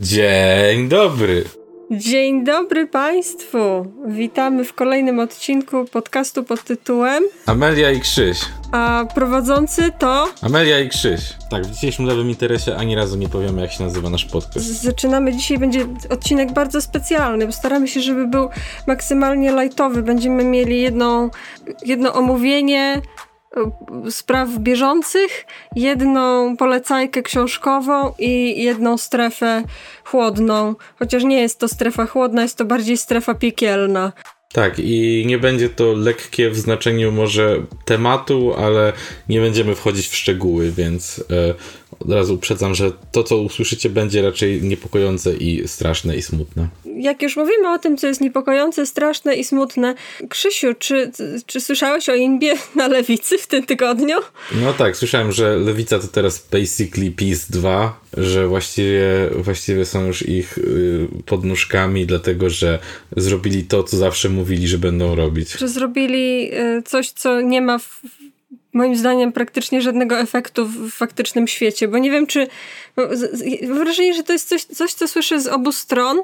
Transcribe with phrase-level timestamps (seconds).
[0.00, 1.44] Dzień dobry.
[1.90, 3.58] Dzień dobry Państwu.
[4.06, 8.40] Witamy w kolejnym odcinku podcastu pod tytułem Amelia i Krzyś.
[8.72, 11.20] A prowadzący to Amelia i Krzyś.
[11.50, 14.66] Tak, w dzisiejszym lewym interesie ani razu nie powiemy, jak się nazywa nasz podcast.
[14.66, 18.48] Zaczynamy dzisiaj, będzie odcinek bardzo specjalny, bo staramy się, żeby był
[18.86, 20.02] maksymalnie lightowy.
[20.02, 21.30] Będziemy mieli jedno,
[21.86, 23.02] jedno omówienie
[24.10, 25.46] spraw bieżących,
[25.76, 29.62] jedną polecajkę książkową i jedną strefę
[30.04, 30.74] chłodną.
[30.98, 34.12] Chociaż nie jest to strefa chłodna, jest to bardziej strefa piekielna.
[34.52, 38.92] Tak, i nie będzie to lekkie w znaczeniu może tematu, ale
[39.28, 41.54] nie będziemy wchodzić w szczegóły, więc e,
[42.00, 46.68] od razu uprzedzam, że to, co usłyszycie, będzie raczej niepokojące i straszne i smutne.
[46.96, 49.94] Jak już mówimy o tym, co jest niepokojące, straszne i smutne,
[50.28, 51.12] Krzysiu, czy,
[51.46, 54.16] czy słyszałeś o Inbie na lewicy w tym tygodniu?
[54.62, 60.28] No tak, słyszałem, że lewica to teraz basically PiS 2, że właściwie, właściwie są już
[60.28, 62.78] ich y, pod nóżkami, dlatego że
[63.16, 65.52] zrobili to, co zawsze mówili, że będą robić.
[65.52, 68.00] Że zrobili y, coś, co nie ma w,
[68.72, 72.48] moim zdaniem praktycznie żadnego efektu w faktycznym świecie, bo nie wiem, czy
[72.96, 76.18] mam wrażenie, że to jest coś, coś co słyszę z obu stron,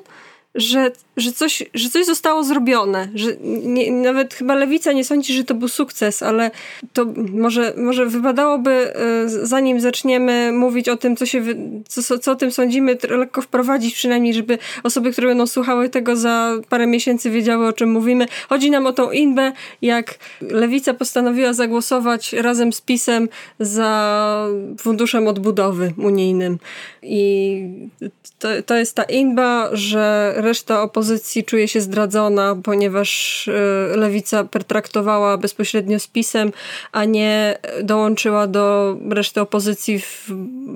[0.54, 3.08] że, że, coś, że coś zostało zrobione.
[3.14, 6.50] Że nie, nawet chyba lewica nie sądzi, że to był sukces, ale
[6.92, 11.42] to może, może wypadałoby, e, zanim zaczniemy mówić o tym, co, się,
[11.88, 16.52] co, co o tym sądzimy, lekko wprowadzić przynajmniej, żeby osoby, które będą słuchały tego za
[16.68, 18.26] parę miesięcy wiedziały, o czym mówimy.
[18.48, 19.52] Chodzi nam o tą inbę,
[19.82, 23.28] jak lewica postanowiła zagłosować razem z PiSem
[23.60, 26.58] za funduszem odbudowy unijnym.
[27.02, 27.62] I
[28.38, 35.38] to, to jest ta inba, że reszta opozycji czuje się zdradzona, ponieważ e, lewica pertraktowała
[35.38, 36.52] bezpośrednio z PiSem,
[36.92, 40.30] a nie dołączyła do reszty opozycji w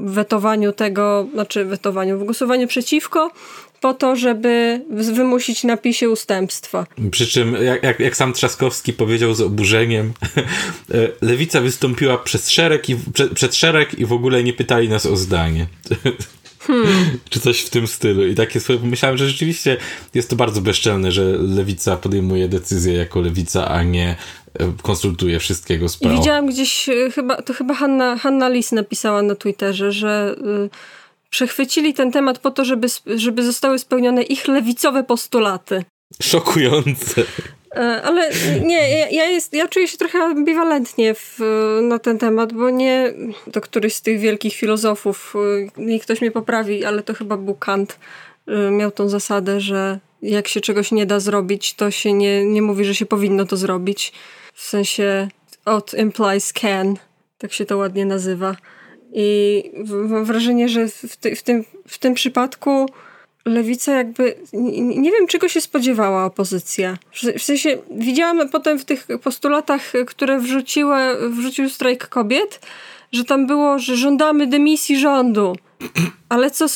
[0.04, 3.30] wetowaniu tego, znaczy wetowaniu, w głosowaniu przeciwko,
[3.80, 6.86] po to, żeby wymusić na PiSie ustępstwa.
[7.10, 10.12] Przy czym, jak, jak, jak sam Trzaskowski powiedział z oburzeniem,
[11.22, 15.16] lewica wystąpiła przez szereg i, przed, przed szereg i w ogóle nie pytali nas o
[15.16, 15.66] zdanie.
[16.68, 17.18] Hmm.
[17.30, 18.26] Czy coś w tym stylu.
[18.26, 19.76] I takie sobie pomyślałem, że rzeczywiście
[20.14, 24.16] jest to bardzo bezczelne, że lewica podejmuje decyzję jako lewica, a nie
[24.54, 26.12] e, konsultuje wszystkiego z PO.
[26.12, 30.36] I widziałam gdzieś, e, chyba, to chyba Hanna, Hanna Lis napisała na Twitterze, że
[30.66, 30.70] y,
[31.30, 35.84] przechwycili ten temat po to, żeby, żeby zostały spełnione ich lewicowe postulaty.
[36.22, 37.24] Szokujące.
[37.78, 38.30] E, ale
[38.62, 41.40] nie, ja, ja, jest, ja czuję się trochę ambiwalentnie w,
[41.82, 43.12] na ten temat, bo nie
[43.52, 45.34] to któryś z tych wielkich filozofów,
[45.76, 47.98] e, niech ktoś mnie poprawi, ale to chyba był Kant,
[48.46, 52.62] e, miał tą zasadę, że jak się czegoś nie da zrobić, to się nie, nie
[52.62, 54.12] mówi, że się powinno to zrobić.
[54.54, 55.28] W sensie
[55.64, 56.96] ought implies can,
[57.38, 58.56] tak się to ładnie nazywa.
[59.12, 62.86] I mam wrażenie, że w, ty, w, tym, w tym przypadku
[63.44, 64.36] lewica jakby,
[64.96, 66.98] nie wiem czego się spodziewała opozycja.
[67.38, 70.96] W sensie widziałam potem w tych postulatach, które wrzuciły,
[71.30, 72.60] wrzucił strajk kobiet,
[73.12, 75.56] że tam było, że żądamy dymisji rządu.
[76.28, 76.66] Ale co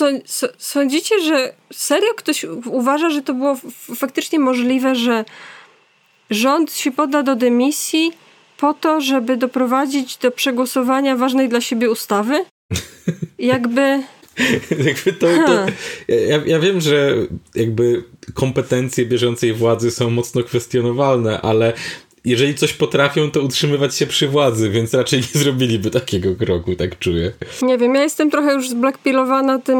[0.58, 3.56] sądzicie, że serio ktoś uważa, że to było
[3.96, 5.24] faktycznie możliwe, że
[6.30, 8.12] rząd się poda do dymisji
[8.56, 12.44] po to, żeby doprowadzić do przegłosowania ważnej dla siebie ustawy?
[13.38, 14.02] Jakby
[14.86, 15.66] jakby to, to
[16.08, 17.14] ja, ja wiem, że
[17.54, 18.04] jakby
[18.34, 21.72] kompetencje bieżącej władzy są mocno kwestionowalne, ale
[22.24, 26.98] jeżeli coś potrafią, to utrzymywać się przy władzy, więc raczej nie zrobiliby takiego kroku, tak
[26.98, 27.32] czuję.
[27.62, 29.78] Nie wiem, ja jestem trochę już zblackpilowana tym,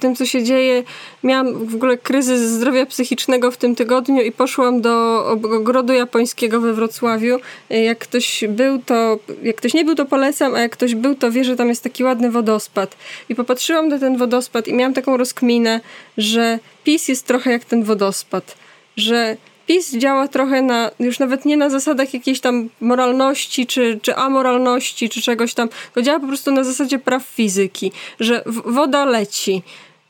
[0.00, 0.82] tym, co się dzieje.
[1.22, 6.72] Miałam w ogóle kryzys zdrowia psychicznego w tym tygodniu i poszłam do ogrodu japońskiego we
[6.72, 7.38] Wrocławiu.
[7.70, 11.30] Jak ktoś był, to jak ktoś nie był, to polecam, a jak ktoś był, to
[11.30, 12.96] wie, że tam jest taki ładny wodospad.
[13.28, 15.80] I popatrzyłam na ten wodospad i miałam taką rozkminę,
[16.18, 18.56] że PiS jest trochę jak ten wodospad,
[18.96, 19.36] że
[19.66, 25.08] PiS działa trochę na, już nawet nie na zasadach jakiejś tam moralności, czy, czy amoralności,
[25.08, 29.62] czy czegoś tam, to działa po prostu na zasadzie praw fizyki, że woda leci.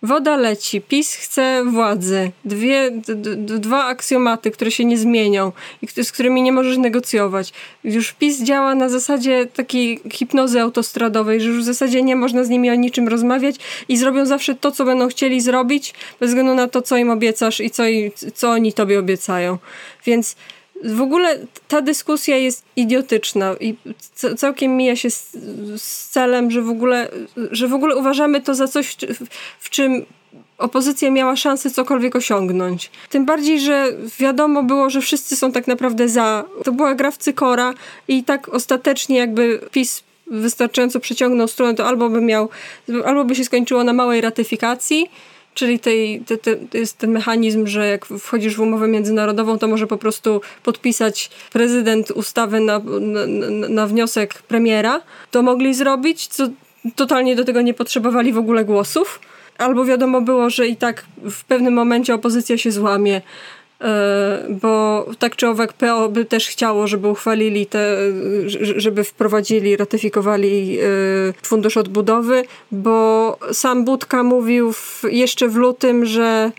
[0.04, 2.30] Woda leci, PiS chce władzy.
[2.44, 2.90] Dwie,
[3.36, 5.52] dwa aksjomaty, które się nie zmienią
[5.82, 7.52] i z którymi nie możesz negocjować.
[7.84, 12.48] Już PiS działa na zasadzie takiej hipnozy autostradowej, że już w zasadzie nie można z
[12.48, 13.56] nimi o niczym rozmawiać
[13.88, 17.60] i zrobią zawsze to, co będą chcieli zrobić, bez względu na to, co im obiecasz
[17.60, 17.82] i co,
[18.34, 19.58] co oni tobie obiecają.
[20.06, 20.36] Więc
[20.84, 21.38] w ogóle
[21.68, 23.76] ta dyskusja jest idiotyczna i
[24.36, 25.36] całkiem mija się z,
[25.76, 27.08] z, celem, że w, ogóle,
[27.50, 29.26] że w ogóle uważamy to za coś, w,
[29.60, 30.06] w czym
[30.58, 32.90] opozycja miała szansę cokolwiek osiągnąć.
[33.10, 33.86] Tym bardziej, że
[34.18, 36.44] wiadomo było, że wszyscy są tak naprawdę za.
[36.64, 37.74] To była gra w cykora
[38.08, 42.48] i tak ostatecznie jakby PiS wystarczająco przeciągnął stronę, to albo by miał,
[43.04, 45.10] albo by się skończyło na małej ratyfikacji,
[45.54, 49.86] czyli tej, te, te, jest ten mechanizm, że jak wchodzisz w umowę międzynarodową, to może
[49.86, 53.26] po prostu podpisać prezydent ustawę na, na,
[53.68, 55.00] na wniosek premiera.
[55.30, 56.48] To mogli zrobić, co
[56.96, 59.20] totalnie do tego nie potrzebowali w ogóle głosów.
[59.58, 63.22] Albo wiadomo było, że i tak w pewnym momencie opozycja się złamie,
[64.48, 67.96] bo tak czy owak PO by też chciało, żeby uchwalili te,
[68.76, 70.84] żeby wprowadzili, ratyfikowali e,
[71.42, 76.52] fundusz odbudowy, bo sam Budka mówił w, jeszcze w lutym, że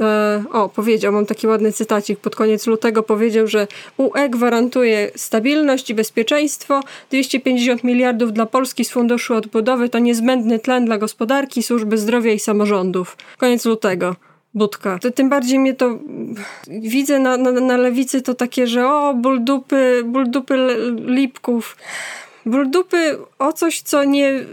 [0.00, 3.66] E, o, powiedział, mam taki ładny cytacik, pod koniec lutego powiedział, że
[3.96, 6.80] UE gwarantuje stabilność i bezpieczeństwo,
[7.10, 12.38] 250 miliardów dla Polski z Funduszu Odbudowy to niezbędny tlen dla gospodarki, służby zdrowia i
[12.38, 13.16] samorządów.
[13.38, 14.16] Koniec lutego.
[14.54, 14.98] Budka.
[15.14, 15.98] Tym bardziej mnie to
[16.68, 20.54] widzę na, na, na lewicy to takie, że o, ból dupy, ból dupy
[21.06, 21.76] lipków
[22.46, 24.44] ból dupy o coś, co nie,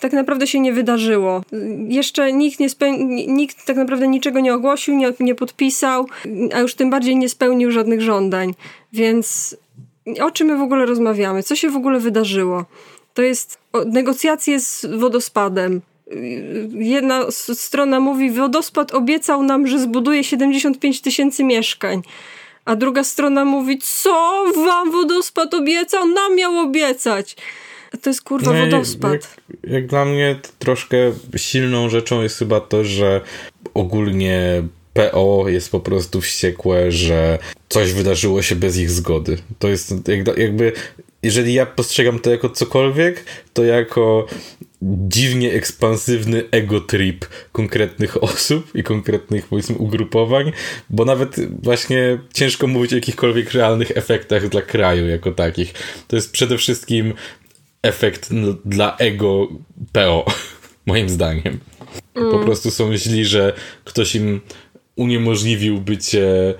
[0.00, 1.42] tak naprawdę się nie wydarzyło.
[1.88, 6.06] Jeszcze nikt, nie speł- nikt tak naprawdę niczego nie ogłosił, nie, nie podpisał,
[6.54, 8.54] a już tym bardziej nie spełnił żadnych żądań.
[8.92, 9.56] Więc
[10.20, 11.42] o czym my w ogóle rozmawiamy?
[11.42, 12.64] Co się w ogóle wydarzyło?
[13.14, 15.80] To jest negocjacje z wodospadem.
[16.70, 22.02] Jedna strona mówi, wodospad obiecał nam, że zbuduje 75 tysięcy mieszkań
[22.64, 26.06] a druga strona mówi, co wam wodospad obiecał?
[26.06, 27.36] Nam miał obiecać.
[28.02, 29.12] To jest kurwa wodospad.
[29.12, 30.96] Jak, jak dla mnie troszkę
[31.36, 33.20] silną rzeczą jest chyba to, że
[33.74, 34.62] ogólnie
[34.94, 37.38] PO jest po prostu wściekłe, że
[37.68, 39.38] coś wydarzyło się bez ich zgody.
[39.58, 39.94] To jest
[40.36, 40.72] jakby,
[41.22, 44.26] jeżeli ja postrzegam to jako cokolwiek, to jako
[45.08, 50.52] dziwnie ekspansywny ego trip konkretnych osób i konkretnych powiedzmy ugrupowań,
[50.90, 55.74] bo nawet właśnie ciężko mówić o jakichkolwiek realnych efektach dla kraju jako takich.
[56.08, 57.14] To jest przede wszystkim
[57.82, 58.30] efekt
[58.64, 59.48] dla ego
[59.92, 60.24] PO,
[60.86, 61.58] moim zdaniem.
[62.14, 62.30] Mm.
[62.30, 63.52] Po prostu są źli, że
[63.84, 64.40] ktoś im
[64.96, 66.54] uniemożliwił bycie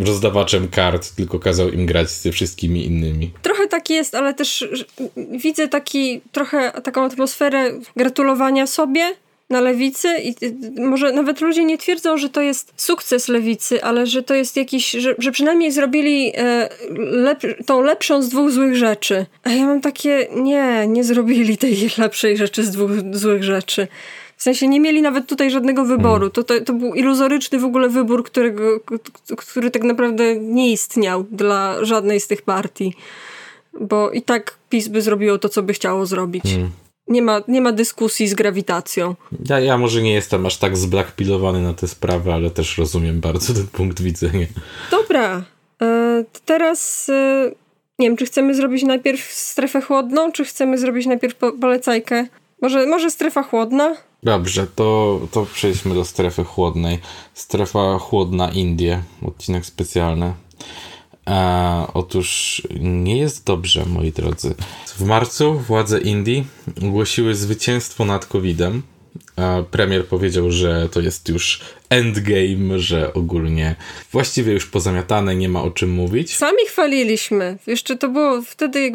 [0.00, 3.30] rozdawaczem kart, tylko kazał im grać ze wszystkimi innymi.
[3.42, 4.68] Trochę tak jest, ale też
[5.16, 9.14] widzę taki trochę taką atmosferę gratulowania sobie
[9.50, 10.34] na lewicy i
[10.80, 14.90] może nawet ludzie nie twierdzą, że to jest sukces lewicy, ale że to jest jakiś,
[14.90, 16.68] że, że przynajmniej zrobili e,
[16.98, 19.26] lep, tą lepszą z dwóch złych rzeczy.
[19.42, 23.88] A ja mam takie, nie, nie zrobili tej lepszej rzeczy z dwóch złych rzeczy.
[24.38, 26.18] W sensie nie mieli nawet tutaj żadnego wyboru.
[26.18, 26.30] Hmm.
[26.30, 28.80] To, to, to był iluzoryczny w ogóle wybór, którego,
[29.36, 32.94] który tak naprawdę nie istniał dla żadnej z tych partii.
[33.80, 36.44] Bo i tak PiS by zrobiło to, co by chciało zrobić.
[36.44, 36.70] Hmm.
[37.08, 39.14] Nie ma, nie ma dyskusji z grawitacją.
[39.48, 43.54] Ja, ja może nie jestem aż tak zblackpillowany na te sprawy, ale też rozumiem bardzo
[43.54, 44.46] ten punkt widzenia.
[44.90, 45.42] Dobra.
[45.82, 47.50] E, teraz e,
[47.98, 52.26] nie wiem, czy chcemy zrobić najpierw strefę chłodną, czy chcemy zrobić najpierw po polecajkę?
[52.62, 53.96] Może, może strefa chłodna?
[54.22, 56.98] Dobrze, to, to przejdźmy do strefy chłodnej.
[57.34, 60.34] Strefa chłodna Indie, odcinek specjalny.
[61.28, 64.54] E, otóż nie jest dobrze, moi drodzy.
[64.96, 66.46] W marcu władze Indii
[66.82, 68.82] ogłosiły zwycięstwo nad COVID-em
[69.70, 71.60] premier powiedział, że to jest już
[71.90, 73.76] endgame, że ogólnie
[74.12, 76.36] właściwie już pozamiatane, nie ma o czym mówić.
[76.36, 77.58] Sami chwaliliśmy.
[77.66, 78.92] Jeszcze to było wtedy,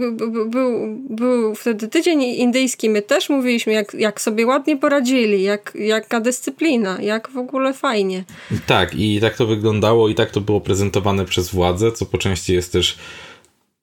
[0.47, 6.19] był, był wtedy tydzień indyjski, my też mówiliśmy, jak, jak sobie ładnie poradzili, jak, jaka
[6.19, 8.23] dyscyplina, jak w ogóle fajnie.
[8.67, 12.53] Tak, i tak to wyglądało i tak to było prezentowane przez władze, co po części
[12.53, 12.97] jest też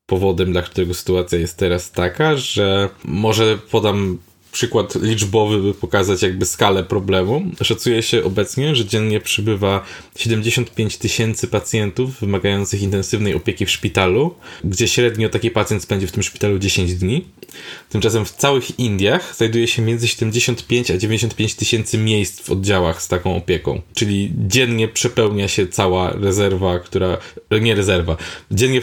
[0.06, 4.18] powodem, dla którego sytuacja jest teraz taka, że może podam
[4.52, 7.42] przykład liczbowy, by pokazać jakby skalę problemu.
[7.62, 9.84] Szacuje się obecnie, że dziennie przybywa
[10.16, 16.22] 75 tysięcy pacjentów wymagających intensywnej opieki w szpitalu, gdzie średnio taki pacjent spędzi w tym
[16.22, 17.24] szpitalu 10 dni.
[17.88, 23.08] Tymczasem w całych Indiach znajduje się między 75 a 95 tysięcy miejsc w oddziałach z
[23.08, 23.82] taką opieką.
[23.94, 27.18] Czyli dziennie przepełnia się cała rezerwa, która.
[27.60, 28.16] Nie rezerwa.
[28.50, 28.80] Dziennie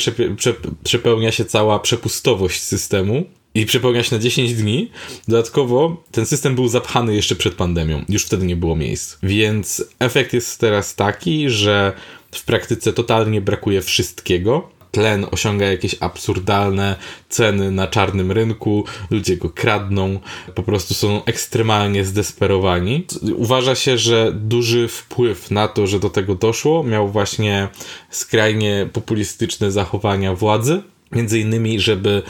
[0.83, 3.25] przepełnia się cała przepustowość systemu
[3.57, 4.91] i przepełnia się na 10 dni.
[5.27, 8.05] Dodatkowo ten system był zapchany jeszcze przed pandemią.
[8.09, 9.17] Już wtedy nie było miejsc.
[9.23, 11.93] Więc efekt jest teraz taki, że
[12.31, 14.69] w praktyce totalnie brakuje wszystkiego.
[14.91, 16.95] Tlen osiąga jakieś absurdalne
[17.29, 20.19] ceny na czarnym rynku, ludzie go kradną,
[20.55, 23.05] po prostu są ekstremalnie zdesperowani.
[23.35, 27.67] Uważa się, że duży wpływ na to, że do tego doszło, miał właśnie
[28.09, 30.81] skrajnie populistyczne zachowania władzy.
[31.11, 32.23] Między innymi, żeby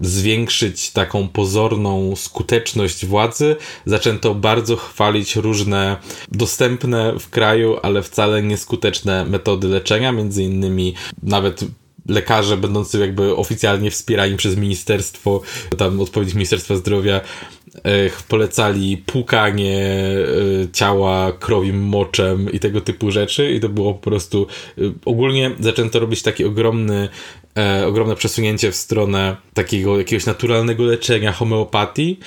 [0.00, 5.96] zwiększyć taką pozorną skuteczność władzy, zaczęto bardzo chwalić różne
[6.32, 11.64] dostępne w kraju, ale wcale nieskuteczne metody leczenia, między innymi nawet
[12.08, 15.40] lekarze będący jakby oficjalnie wspierani przez ministerstwo,
[15.76, 17.20] tam odpowiedź Ministerstwa Zdrowia
[18.28, 19.96] polecali płukanie
[20.72, 23.52] ciała krowim moczem i tego typu rzeczy.
[23.52, 24.46] I to było po prostu
[25.04, 27.08] ogólnie zaczęto robić taki ogromny
[27.86, 32.18] ogromne przesunięcie w stronę takiego jakiegoś naturalnego leczenia, homeopatii,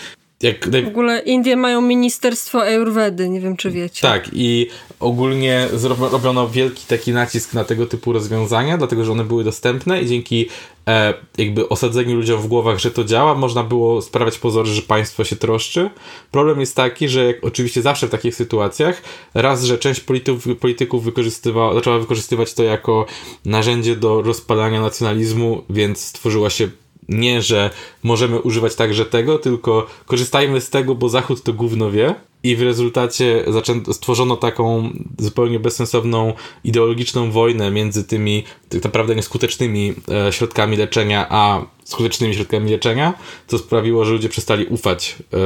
[0.43, 0.69] jak.
[0.69, 4.01] W ogóle Indie mają ministerstwo Ayurvedy, nie wiem czy wiecie.
[4.01, 4.67] Tak, i
[4.99, 10.07] ogólnie zrobiono wielki taki nacisk na tego typu rozwiązania, dlatego że one były dostępne i
[10.07, 10.49] dzięki
[10.87, 15.23] e, jakby osadzeniu ludziom w głowach, że to działa, można było sprawiać pozory, że państwo
[15.23, 15.89] się troszczy.
[16.31, 19.01] Problem jest taki, że jak, oczywiście zawsze w takich sytuacjach,
[19.33, 23.05] raz, że część polityków, polityków wykorzystywała, zaczęła wykorzystywać to jako
[23.45, 26.69] narzędzie do rozpalania nacjonalizmu, więc stworzyła się
[27.09, 27.69] nie, że
[28.03, 32.15] możemy używać także tego, tylko korzystajmy z tego, bo Zachód to gówno wie.
[32.43, 34.89] I w rezultacie zaczęto, stworzono taką
[35.19, 39.93] zupełnie bezsensowną ideologiczną wojnę między tymi tak naprawdę nieskutecznymi
[40.27, 43.13] e, środkami leczenia, a skutecznymi środkami leczenia,
[43.47, 45.37] co sprawiło, że ludzie przestali ufać e,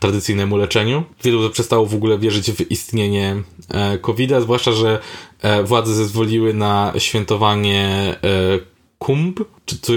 [0.00, 1.04] tradycyjnemu leczeniu.
[1.22, 4.98] Wielu przestało w ogóle wierzyć w istnienie e, COVID-a, zwłaszcza, że
[5.42, 8.58] e, władze zezwoliły na świętowanie e,
[8.98, 9.40] Kumb,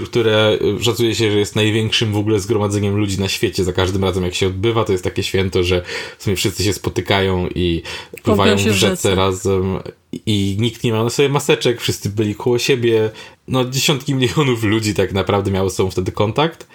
[0.05, 3.63] które szacuje się, że jest największym w ogóle zgromadzeniem ludzi na świecie.
[3.63, 5.81] Za każdym razem, jak się odbywa, to jest takie święto, że
[6.17, 7.81] w sumie wszyscy się spotykają i
[8.23, 9.79] pływają w rzece razem
[10.25, 13.09] i nikt nie miał na sobie maseczek, wszyscy byli koło siebie.
[13.47, 16.67] No, dziesiątki milionów ludzi tak naprawdę miało z sobą wtedy kontakt.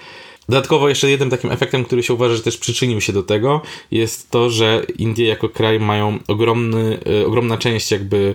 [0.48, 4.30] Dodatkowo jeszcze jednym takim efektem, który się uważa, że też przyczynił się do tego, jest
[4.30, 8.34] to, że Indie jako kraj mają ogromny, y, ogromna część jakby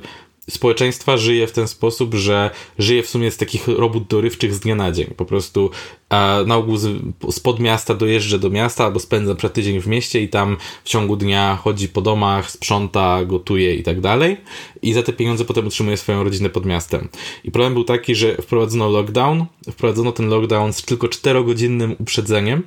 [0.50, 4.76] społeczeństwa żyje w ten sposób, że żyje w sumie z takich robót dorywczych z dnia
[4.76, 5.08] na dzień.
[5.18, 5.72] Po prostu
[6.10, 7.02] a na ogół z,
[7.32, 11.16] spod miasta dojeżdża do miasta albo spędza przed tydzień w mieście i tam w ciągu
[11.16, 14.38] dnia chodzi po domach, sprząta, gotuje i tak dalej.
[14.82, 17.10] I za te pieniądze potem utrzymuje swoją rodzinę pod miastem.
[17.44, 19.46] I problem był taki, że wprowadzono lockdown.
[19.72, 22.64] Wprowadzono ten lockdown z tylko 4-godzinnym uprzedzeniem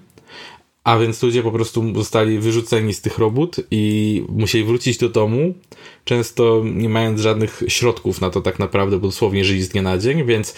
[0.84, 5.54] a więc ludzie po prostu zostali wyrzuceni z tych robót i musieli wrócić do domu,
[6.04, 9.98] często nie mając żadnych środków na to tak naprawdę, bo dosłownie żyli z dnia na
[9.98, 10.54] dzień, więc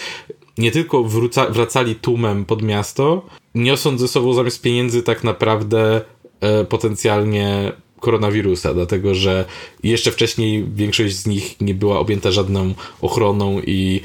[0.58, 6.00] nie tylko wróca, wracali tłumem pod miasto, niosąc ze sobą zamiast pieniędzy tak naprawdę
[6.40, 9.44] e, potencjalnie koronawirusa, dlatego że
[9.82, 14.00] jeszcze wcześniej większość z nich nie była objęta żadną ochroną i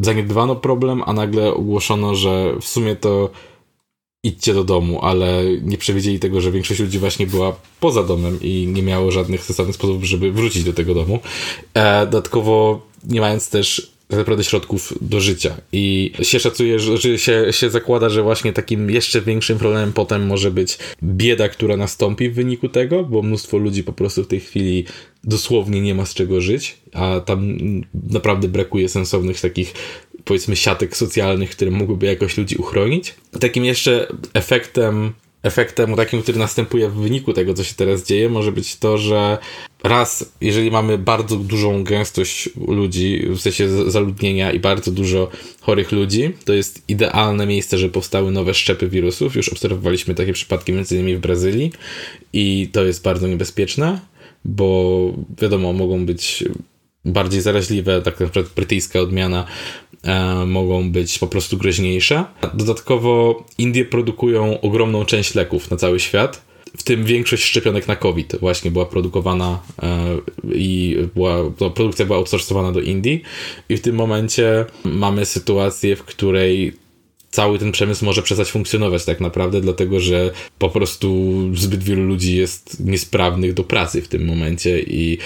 [0.00, 3.30] zaniedbano problem, a nagle ogłoszono, że w sumie to
[4.22, 8.66] idźcie do domu, ale nie przewidzieli tego, że większość ludzi właśnie była poza domem i
[8.66, 11.18] nie miało żadnych sensownych sposobów, żeby wrócić do tego domu.
[11.74, 15.56] E, dodatkowo nie mając też tak naprawdę środków do życia.
[15.72, 20.50] I się szacuje, że się, się zakłada, że właśnie takim jeszcze większym problemem potem może
[20.50, 24.84] być bieda, która nastąpi w wyniku tego, bo mnóstwo ludzi po prostu w tej chwili
[25.24, 27.56] dosłownie nie ma z czego żyć, a tam
[28.10, 29.74] naprawdę brakuje sensownych takich
[30.28, 33.14] powiedzmy siatek socjalnych, które mogłyby jakoś ludzi uchronić.
[33.40, 38.52] Takim jeszcze efektem efektem takim, który następuje w wyniku tego, co się teraz dzieje, może
[38.52, 39.38] być to, że
[39.84, 45.30] raz, jeżeli mamy bardzo dużą gęstość ludzi, w sensie zaludnienia i bardzo dużo
[45.60, 49.36] chorych ludzi, to jest idealne miejsce, żeby powstały nowe szczepy wirusów.
[49.36, 51.72] Już obserwowaliśmy takie przypadki między innymi w Brazylii
[52.32, 54.00] i to jest bardzo niebezpieczne,
[54.44, 56.44] bo wiadomo, mogą być
[57.04, 59.46] bardziej zaraźliwe, tak na przykład brytyjska odmiana
[60.46, 62.24] mogą być po prostu groźniejsze.
[62.54, 68.36] Dodatkowo Indie produkują ogromną część leków na cały świat, w tym większość szczepionek na COVID
[68.40, 70.18] właśnie była produkowana e,
[70.54, 73.22] i była, no, produkcja była outsourcowana do Indii
[73.68, 76.72] i w tym momencie mamy sytuację, w której
[77.30, 82.36] cały ten przemysł może przestać funkcjonować tak naprawdę, dlatego że po prostu zbyt wielu ludzi
[82.36, 85.18] jest niesprawnych do pracy w tym momencie i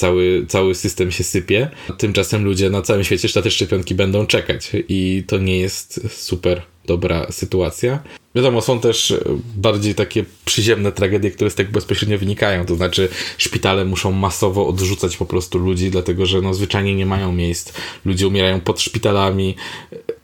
[0.00, 1.70] cały, cały system się sypie.
[1.98, 6.62] Tymczasem ludzie na całym świecie na te szczepionki będą czekać i to nie jest super
[6.86, 8.02] dobra sytuacja.
[8.34, 9.14] Wiadomo, są też
[9.56, 12.66] bardziej takie przyziemne tragedie, które z tego bezpośrednio wynikają.
[12.66, 17.32] To znaczy, szpitale muszą masowo odrzucać po prostu ludzi, dlatego że no, zwyczajnie nie mają
[17.32, 17.72] miejsc.
[18.04, 19.56] Ludzie umierają pod szpitalami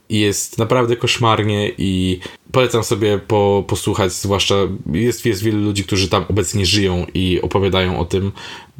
[0.09, 2.19] jest naprawdę koszmarnie i
[2.51, 4.55] polecam sobie po, posłuchać, zwłaszcza
[4.93, 8.31] jest, jest wielu ludzi, którzy tam obecnie żyją i opowiadają o tym.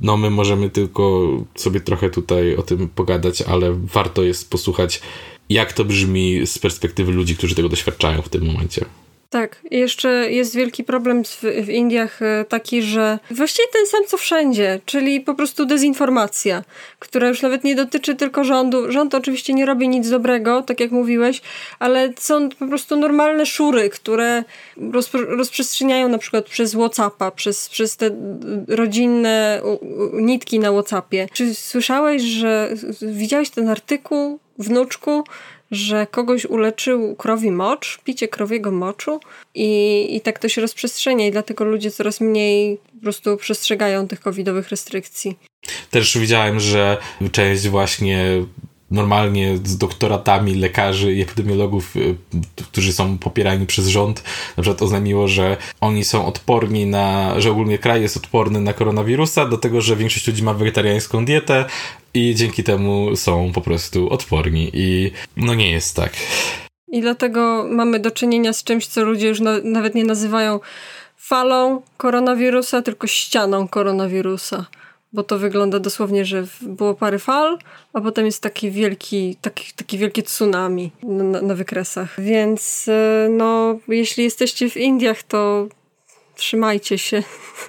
[0.02, 5.02] No my możemy tylko sobie trochę tutaj o tym pogadać, ale warto jest posłuchać,
[5.50, 8.86] jak to brzmi z perspektywy ludzi, którzy tego doświadczają w tym momencie.
[9.30, 14.18] Tak, jeszcze jest wielki problem w, w, Indiach e, taki, że właściwie ten sam co
[14.18, 16.64] wszędzie, czyli po prostu dezinformacja,
[17.00, 18.92] która już nawet nie dotyczy tylko rządu.
[18.92, 21.42] Rząd oczywiście nie robi nic dobrego, tak jak mówiłeś,
[21.80, 24.44] ale są po prostu normalne szury, które
[24.92, 28.10] rozpro, rozprzestrzeniają na przykład przez Whatsappa, przez, przez te
[28.68, 29.62] rodzinne
[30.14, 31.28] nitki na Whatsappie.
[31.34, 32.70] Czy słyszałeś, że
[33.02, 35.24] widziałeś ten artykuł, wnuczku,
[35.72, 39.20] że kogoś uleczył krowi mocz, picie krowiego moczu
[39.56, 44.20] i, i tak to się rozprzestrzenia i dlatego ludzie coraz mniej po prostu przestrzegają tych
[44.20, 45.38] covidowych restrykcji.
[45.92, 46.98] Też widziałem, że
[47.32, 48.46] część właśnie
[48.92, 52.16] normalnie z doktoratami lekarzy i epidemiologów, y,
[52.56, 54.24] którzy są popierani przez rząd,
[54.58, 59.46] na przykład oznajmiło, że oni są odporni na, że ogólnie kraj jest odporny na koronawirusa,
[59.46, 61.66] do tego, że większość ludzi ma wegetariańską dietę
[62.14, 66.14] i dzięki temu są po prostu odporni i no nie jest tak.
[66.92, 70.60] I dlatego mamy do czynienia z czymś, co ludzie już na, nawet nie nazywają
[71.18, 74.66] falą koronawirusa, tylko ścianą koronawirusa
[75.14, 77.58] bo to wygląda dosłownie, że było parę fal,
[77.94, 82.22] a potem jest taki wielki, taki, taki wielkie tsunami na, na wykresach.
[82.22, 85.68] Więc e, no, jeśli jesteście w Indiach, to
[86.36, 87.24] trzymajcie się.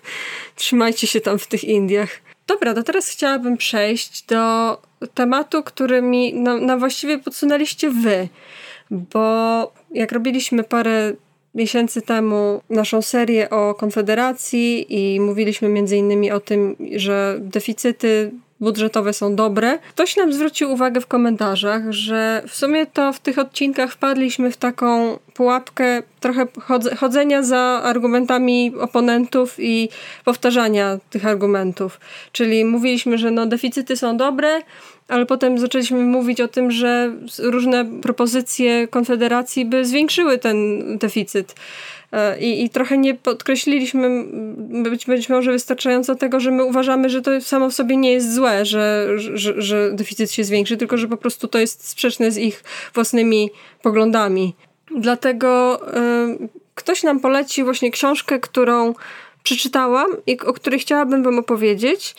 [0.56, 2.10] trzymajcie się tam w tych Indiach.
[2.46, 4.76] Dobra, to teraz chciałabym przejść do
[5.14, 8.28] tematu, który mi na, na właściwie podsunęliście wy,
[8.90, 11.12] bo jak robiliśmy parę
[11.58, 19.12] miesięcy temu naszą serię o Konfederacji i mówiliśmy między innymi o tym, że deficyty budżetowe
[19.12, 19.78] są dobre.
[19.90, 24.56] Ktoś nam zwrócił uwagę w komentarzach, że w sumie to w tych odcinkach wpadliśmy w
[24.56, 26.46] taką pułapkę trochę
[26.96, 29.88] chodzenia za argumentami oponentów i
[30.24, 32.00] powtarzania tych argumentów.
[32.32, 34.60] Czyli mówiliśmy, że no deficyty są dobre,
[35.08, 41.54] ale potem zaczęliśmy mówić o tym, że różne propozycje Konfederacji by zwiększyły ten deficyt.
[42.12, 44.24] E, I, I trochę nie podkreśliliśmy
[44.90, 48.34] być, być może wystarczająco tego, że my uważamy, że to samo w sobie nie jest
[48.34, 52.38] złe, że, że, że deficyt się zwiększy, tylko że po prostu to jest sprzeczne z
[52.38, 53.50] ich własnymi
[53.82, 54.54] poglądami.
[54.96, 55.80] Dlatego
[56.34, 58.94] y, ktoś nam polecił właśnie książkę, którą
[59.42, 62.14] przeczytałam i o której chciałabym Wam opowiedzieć.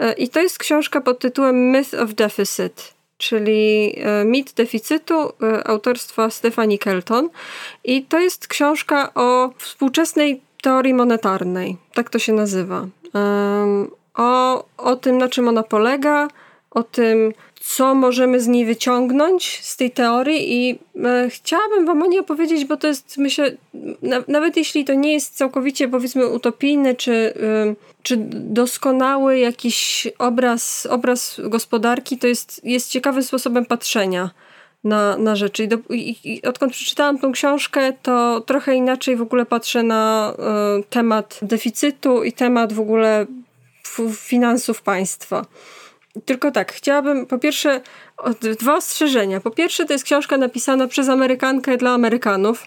[0.00, 5.66] Y, I to jest książka pod tytułem Myth of Deficit czyli e, Mit deficytu e,
[5.66, 7.28] autorstwa Stefani Kelton.
[7.84, 11.76] I to jest książka o współczesnej teorii monetarnej.
[11.94, 12.86] Tak to się nazywa.
[14.14, 16.28] O, o tym, na czym ona polega,
[16.70, 17.32] o tym,
[17.64, 22.64] co możemy z niej wyciągnąć, z tej teorii i e, chciałabym wam o niej opowiedzieć,
[22.64, 23.56] bo to jest, myślę,
[24.02, 30.86] na, nawet jeśli to nie jest całkowicie, powiedzmy, utopijny, czy, y, czy doskonały jakiś obraz,
[30.90, 34.30] obraz gospodarki, to jest, jest ciekawym sposobem patrzenia
[34.84, 35.64] na, na rzeczy.
[35.64, 40.34] I, do, i, I, odkąd przeczytałam tą książkę, to trochę inaczej w ogóle patrzę na
[40.80, 43.26] y, temat deficytu i temat w ogóle
[44.16, 45.44] finansów państwa.
[46.24, 47.80] Tylko tak, chciałabym po pierwsze
[48.60, 49.40] dwa ostrzeżenia.
[49.40, 52.64] Po pierwsze, to jest książka napisana przez Amerykankę dla Amerykanów.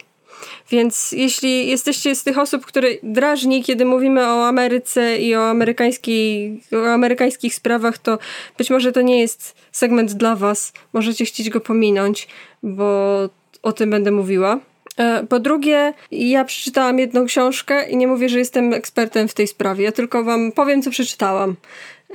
[0.71, 6.61] Więc jeśli jesteście z tych osób, które drażni, kiedy mówimy o Ameryce i o, amerykańskiej,
[6.73, 8.17] o amerykańskich sprawach, to
[8.57, 10.73] być może to nie jest segment dla Was.
[10.93, 12.27] Możecie chcieć go pominąć,
[12.63, 13.19] bo
[13.63, 14.59] o tym będę mówiła.
[14.97, 19.47] E, po drugie, ja przeczytałam jedną książkę i nie mówię, że jestem ekspertem w tej
[19.47, 19.83] sprawie.
[19.83, 21.55] Ja tylko Wam powiem, co przeczytałam.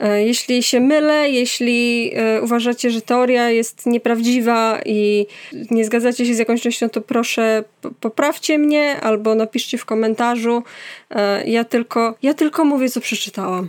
[0.01, 5.27] E, jeśli się mylę, jeśli e, uważacie, że teoria jest nieprawdziwa i
[5.71, 7.65] nie zgadzacie się z jakąś częścią, to proszę
[8.01, 10.63] poprawcie mnie albo napiszcie w komentarzu.
[11.11, 13.69] E, ja tylko, ja tylko mówię, co przeczytałam.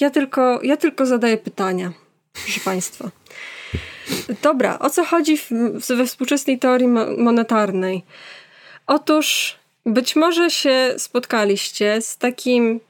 [0.00, 1.92] Ja tylko, ja tylko zadaję pytania,
[2.32, 3.10] proszę Państwa.
[4.42, 5.50] Dobra, o co chodzi w,
[5.88, 8.04] we współczesnej teorii monetarnej?
[8.86, 12.80] Otóż być może się spotkaliście z takim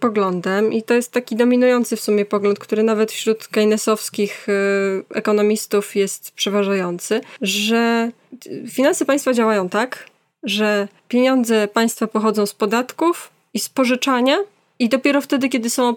[0.00, 4.52] poglądem i to jest taki dominujący w sumie pogląd, który nawet wśród keynesowskich e,
[5.14, 8.10] ekonomistów jest przeważający, że
[8.68, 10.06] finanse państwa działają tak,
[10.42, 14.38] że pieniądze państwa pochodzą z podatków i z pożyczania
[14.78, 15.94] i dopiero wtedy, kiedy, są,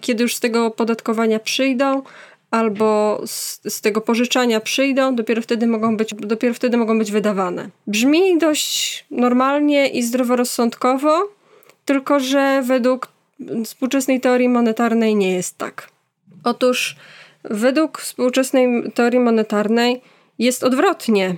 [0.00, 2.02] kiedy już z tego opodatkowania przyjdą,
[2.50, 7.68] albo z, z, tego pożyczania przyjdą, dopiero wtedy mogą być, dopiero wtedy mogą być wydawane.
[7.86, 11.28] Brzmi dość normalnie i zdroworozsądkowo,
[11.84, 13.08] tylko że według
[13.64, 15.88] współczesnej teorii monetarnej nie jest tak.
[16.44, 16.96] Otóż
[17.44, 20.02] według współczesnej teorii monetarnej
[20.38, 21.36] jest odwrotnie.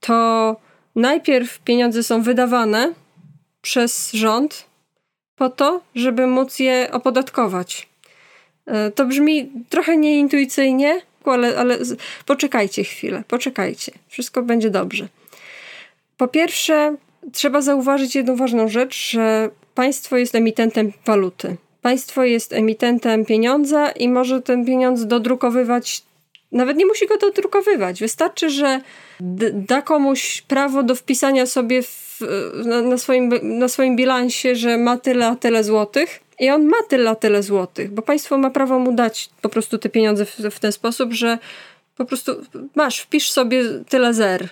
[0.00, 0.56] To
[0.96, 2.92] najpierw pieniądze są wydawane
[3.62, 4.66] przez rząd
[5.36, 7.88] po to, żeby móc je opodatkować.
[8.66, 11.78] E, to brzmi trochę nieintuicyjnie, ale, ale
[12.26, 13.92] poczekajcie chwilę, poczekajcie.
[14.08, 15.08] Wszystko będzie dobrze.
[16.16, 16.96] Po pierwsze,
[17.32, 21.56] trzeba zauważyć jedną ważną rzecz, że państwo jest emitentem waluty.
[21.82, 26.02] Państwo jest emitentem pieniądza i może ten pieniądz dodrukowywać.
[26.52, 28.00] Nawet nie musi go dodrukowywać.
[28.00, 28.80] Wystarczy, że
[29.52, 32.20] da komuś prawo do wpisania sobie w,
[32.64, 36.20] na, na, swoim, na swoim bilansie, że ma tyle, a tyle złotych.
[36.40, 39.78] I on ma tyle, a tyle złotych, bo państwo ma prawo mu dać po prostu
[39.78, 41.38] te pieniądze w, w ten sposób, że
[41.96, 42.32] Po prostu
[42.74, 44.48] masz, wpisz sobie tyle zer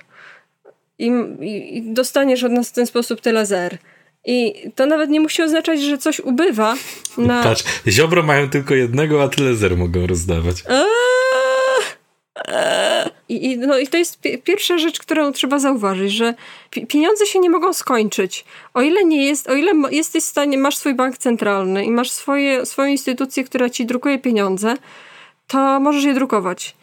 [0.99, 3.79] i, i, i dostaniesz od nas w ten sposób tyle zer.
[4.27, 6.75] I to nawet nie musi oznaczać, że coś ubywa.
[7.19, 7.43] Na...
[7.43, 10.65] Patrz, ziobro mają tylko jednego, a tyle zer mogą rozdawać.
[10.69, 10.85] Eee,
[12.49, 13.11] eee.
[13.29, 16.35] I, i, no, I to jest pierwsza rzecz, którą trzeba zauważyć, że
[16.89, 18.45] pieniądze się nie mogą skończyć.
[18.75, 22.11] O ile nie jest, o ile jesteś w stanie, masz swój bank centralny i masz
[22.11, 24.75] swoje, swoją instytucję, która ci drukuje pieniądze,
[25.47, 26.77] to możesz je drukować.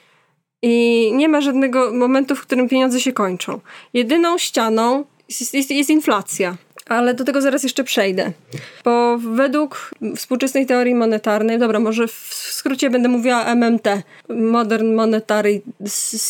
[0.62, 3.60] I nie ma żadnego momentu, w którym pieniądze się kończą.
[3.94, 6.56] Jedyną ścianą jest, jest, jest inflacja.
[6.88, 8.32] Ale do tego zaraz jeszcze przejdę.
[8.84, 13.88] Bo według współczesnej teorii monetarnej, dobra, może w skrócie będę mówiła MMT,
[14.30, 15.62] Modern Monetary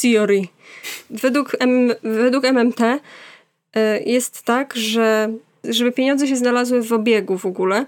[0.02, 0.42] Theory.
[1.10, 3.00] Według, M, według MMT e,
[4.04, 7.86] jest tak, że żeby pieniądze się znalazły w obiegu w ogóle,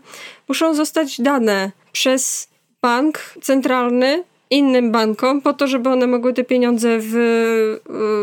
[0.47, 2.47] muszą zostać dane przez
[2.81, 7.79] bank centralny innym bankom po to, żeby one mogły te pieniądze wy,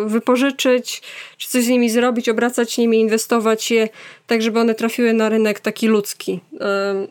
[0.07, 1.03] wypożyczyć,
[1.37, 3.89] czy coś z nimi zrobić, obracać nimi, inwestować je,
[4.27, 6.41] tak żeby one trafiły na rynek taki ludzki.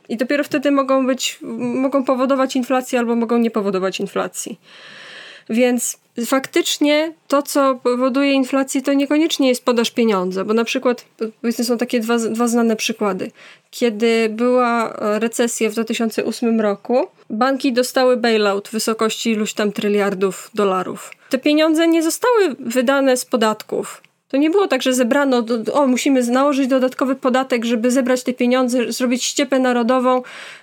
[0.10, 4.60] I dopiero wtedy mogą być, mogą powodować inflację albo mogą nie powodować inflacji.
[5.50, 11.06] Więc faktycznie to, co powoduje inflację, to niekoniecznie jest podaż pieniądza, bo na przykład,
[11.42, 13.32] powiedzmy, są takie dwa, dwa znane przykłady.
[13.72, 21.12] Kiedy była recesja w 2008 roku, banki dostały bailout w wysokości iluś tam tryliardów dolarów.
[21.30, 24.02] Te pieniądze nie zostały wydane z podatków.
[24.30, 28.92] To nie było tak, że zebrano, o, musimy nałożyć dodatkowy podatek, żeby zebrać te pieniądze,
[28.92, 30.22] zrobić ściepę narodową,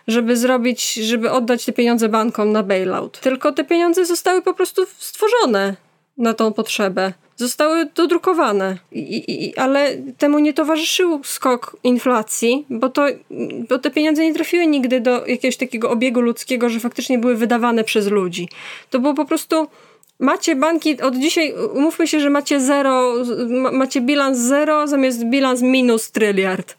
[0.09, 3.21] żeby zrobić, żeby oddać te pieniądze bankom na bailout.
[3.21, 5.77] Tylko te pieniądze zostały po prostu stworzone
[6.19, 7.13] na tą potrzebę.
[7.37, 13.07] Zostały dodrukowane, I, i, ale temu nie towarzyszył skok inflacji, bo, to,
[13.69, 17.85] bo te pieniądze nie trafiły nigdy do jakiegoś takiego obiegu ludzkiego, że faktycznie były wydawane
[17.85, 18.49] przez ludzi.
[18.91, 19.67] To było po prostu
[20.19, 23.15] macie banki, od dzisiaj umówmy się, że macie zero,
[23.73, 26.77] macie bilans zero zamiast bilans minus tryliard.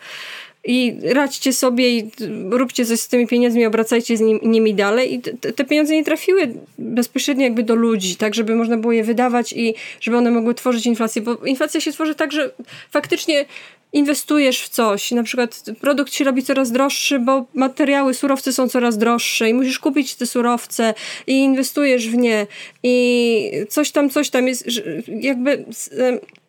[0.63, 2.11] I radźcie sobie i
[2.49, 5.13] róbcie coś z tymi pieniędzmi, obracajcie z nimi dalej.
[5.13, 9.03] I te, te pieniądze nie trafiły bezpośrednio jakby do ludzi, tak żeby można było je
[9.03, 12.51] wydawać i żeby one mogły tworzyć inflację, bo inflacja się tworzy tak, że
[12.91, 13.45] faktycznie
[13.93, 18.97] inwestujesz w coś, na przykład produkt się robi coraz droższy, bo materiały, surowce są coraz
[18.97, 20.93] droższe i musisz kupić te surowce
[21.27, 22.47] i inwestujesz w nie
[22.83, 24.67] i coś tam, coś tam jest,
[25.07, 25.65] jakby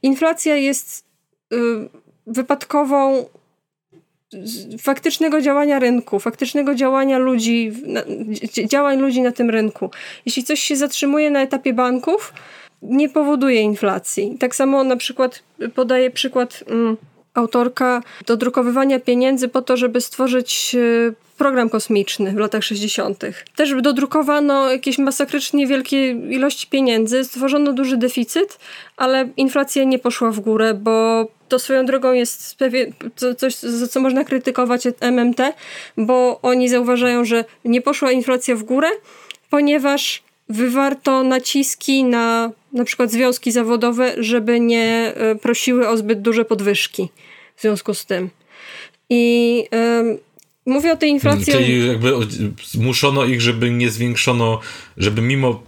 [0.03, 1.05] inflacja jest
[1.53, 1.57] y,
[2.27, 3.25] wypadkową
[4.81, 7.73] faktycznego działania rynku, faktycznego działania ludzi,
[8.67, 9.91] działań ludzi na tym rynku.
[10.27, 12.33] Jeśli coś się zatrzymuje na etapie banków,
[12.83, 14.37] nie powoduje inflacji.
[14.41, 15.43] Tak samo na przykład
[15.75, 16.97] podaję przykład mm,
[17.39, 23.25] autorka do drukowywania pieniędzy po to, żeby stworzyć e, program kosmiczny w latach 60.
[23.57, 28.59] Też dodrukowano jakieś masakrycznie wielkie ilości pieniędzy, stworzono duży deficyt,
[28.97, 32.93] ale inflacja nie poszła w górę, bo to swoją drogą jest pewien,
[33.37, 35.41] coś, za co można krytykować MMT,
[35.97, 38.89] bo oni zauważają, że nie poszła inflacja w górę,
[39.51, 46.45] ponieważ wywarto naciski na na przykład związki zawodowe, żeby nie e, prosiły o zbyt duże
[46.45, 47.09] podwyżki
[47.57, 48.31] w związku z tym.
[49.11, 49.65] I
[50.69, 51.53] Mówię o tej inflacji.
[51.53, 52.13] Czyli jakby
[52.65, 54.61] zmuszono ich, żeby nie zwiększono,
[54.97, 55.63] żeby mimo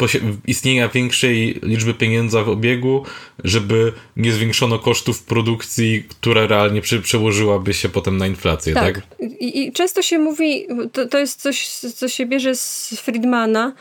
[0.47, 3.05] istnienia większej liczby pieniędzy w obiegu,
[3.45, 8.95] żeby nie zwiększono kosztów produkcji, która realnie prze przełożyłaby się potem na inflację, tak?
[8.95, 9.21] tak?
[9.41, 13.73] I, I, często się mówi, to, to jest coś, co się bierze z Friedmana,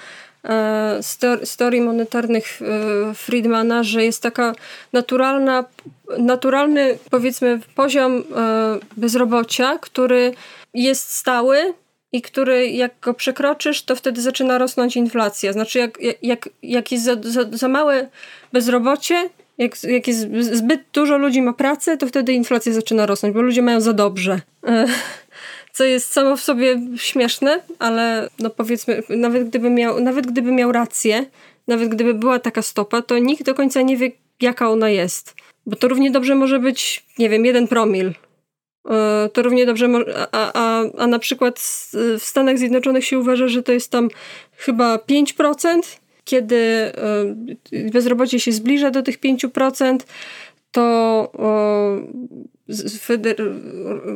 [1.57, 4.55] teorii monetarnych e, Friedmana, że jest taka
[4.93, 5.65] naturalna,
[6.17, 10.33] naturalny powiedzmy poziom e, bezrobocia, który
[10.73, 11.73] jest stały
[12.11, 15.53] i który jak go przekroczysz, to wtedy zaczyna rosnąć inflacja.
[15.53, 18.09] Znaczy jak, jak, jak jest za, za, za małe
[18.53, 23.41] bezrobocie, jak, jak jest zbyt dużo ludzi ma pracę, to wtedy inflacja zaczyna rosnąć, bo
[23.41, 24.41] ludzie mają za dobrze.
[25.79, 30.51] E, co jest samo w sobie śmieszne, ale no powiedzmy, nawet gdyby miał, nawet gdyby
[30.51, 31.25] miał rację,
[31.67, 34.11] nawet gdyby była taka stopa, to nikt do końca nie wie,
[34.41, 35.35] jaka ona jest.
[35.65, 38.13] Bo to równie dobrze może być, nie wiem, jeden promil
[38.89, 39.89] E, to równie dobrze,
[40.31, 41.59] a, a, a na przykład
[42.19, 44.09] w Stanach Zjednoczonych się uważa, że to jest tam
[44.57, 45.79] chyba 5%,
[46.23, 46.91] kiedy e,
[47.91, 49.97] bezrobocie się zbliża do tych 5%,
[50.71, 51.31] to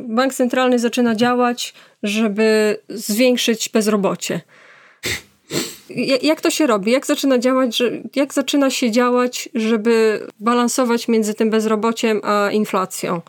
[0.08, 4.40] bank centralny zaczyna działać, żeby zwiększyć bezrobocie.
[6.22, 6.92] Jak to się robi?
[6.92, 7.82] Jak zaczyna działać,
[8.16, 13.20] jak zaczyna się działać, żeby balansować między tym bezrobociem a inflacją?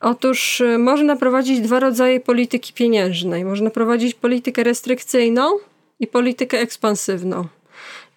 [0.00, 3.44] Otóż y, można prowadzić dwa rodzaje polityki pieniężnej.
[3.44, 5.58] Można prowadzić politykę restrykcyjną
[6.00, 7.46] i politykę ekspansywną.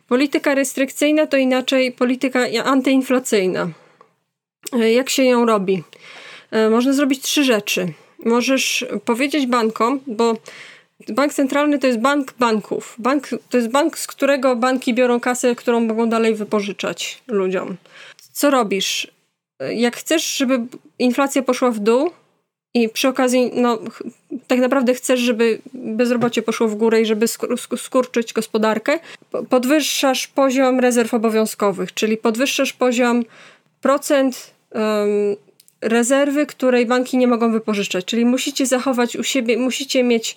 [0.08, 3.70] Polityka restrykcyjna to inaczej polityka antyinflacyjna.
[4.74, 5.84] E, jak się ją robi?
[6.52, 7.94] E, można zrobić trzy rzeczy.
[8.26, 10.38] Możesz powiedzieć bankom, bo
[11.10, 12.96] bank centralny to jest bank banków.
[13.00, 17.78] Bank, to jest bank, z którego banki biorą kasę, którą mogą dalej wypożyczać ludziom.
[18.32, 19.08] Co robisz?
[19.70, 20.60] Jak chcesz, żeby
[21.00, 22.12] inflacja poszła w dół,
[22.74, 23.80] i przy okazji, no,
[24.48, 27.26] tak naprawdę chcesz, żeby bezrobocie poszło w górę i żeby
[27.78, 29.00] skurczyć gospodarkę,
[29.50, 33.24] podwyższasz poziom rezerw obowiązkowych, czyli podwyższasz poziom
[33.82, 35.36] procent um,
[35.82, 38.06] rezerwy, której banki nie mogą wypożyczać.
[38.06, 40.36] Czyli musicie zachować u siebie, musicie mieć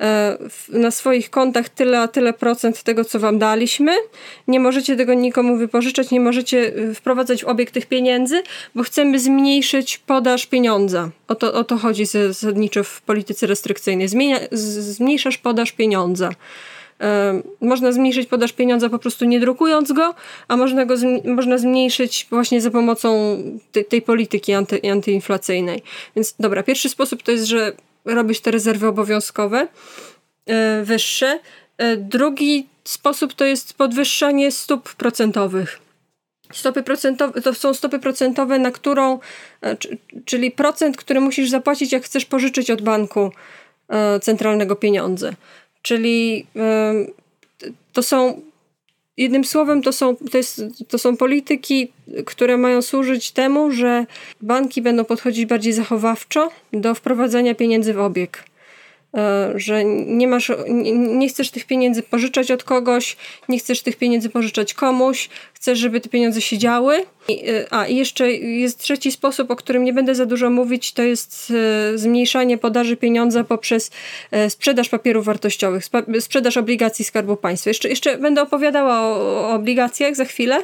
[0.00, 3.92] e, na swoich kontach tyle a tyle procent tego, co wam daliśmy.
[4.48, 8.42] Nie możecie tego nikomu wypożyczać, nie możecie e, wprowadzać w obieg tych pieniędzy,
[8.74, 11.10] bo chcemy zmniejszyć podaż pieniądza.
[11.28, 14.08] O to, o to chodzi zasadniczo w polityce restrykcyjnej.
[14.08, 16.30] Zmienia, zmniejszasz podaż pieniądza.
[17.60, 20.14] Można zmniejszyć podaż pieniądza po prostu nie drukując go,
[20.48, 23.36] a można go można zmniejszyć właśnie za pomocą
[23.72, 25.82] tej, tej polityki anty, antyinflacyjnej.
[26.16, 27.72] Więc dobra, pierwszy sposób to jest, że
[28.04, 29.68] robisz te rezerwy obowiązkowe
[30.46, 31.40] e, wyższe.
[31.78, 35.78] E, drugi sposób to jest podwyższanie stóp procentowych.
[36.52, 39.18] Stopy procentowe, to są stopy procentowe, na którą,
[39.62, 39.76] e,
[40.24, 43.32] czyli procent, który musisz zapłacić, jak chcesz pożyczyć od banku
[44.22, 45.32] centralnego pieniądze.
[45.82, 46.46] Czyli
[47.92, 48.40] to są
[49.16, 51.92] Jednym słowem, to są, to, jest, to są polityki,
[52.26, 54.06] które mają służyć temu, że
[54.40, 58.44] banki będą podchodzić bardziej zachowawczo do wprowadzania pieniędzy w obieg.
[59.16, 60.52] E, że nie masz,
[60.94, 63.16] nie chcesz tych pieniędzy pożyczać od kogoś,
[63.48, 66.96] nie chcesz tych pieniędzy pożyczać komuś, chcesz, żeby te pieniądze się działy.
[67.30, 71.02] E, a i jeszcze jest trzeci sposób, o którym nie będę za dużo mówić, to
[71.02, 71.52] jest
[71.94, 73.90] e, zmniejszanie podaży pieniądza poprzez
[74.48, 75.84] sprzedaż papierów wartościowych,
[76.20, 77.70] sprzedaż obligacji Skarbu Państwa.
[77.70, 80.62] Jeszcze, jeszcze będę opowiadała o, o obligacjach za chwilę,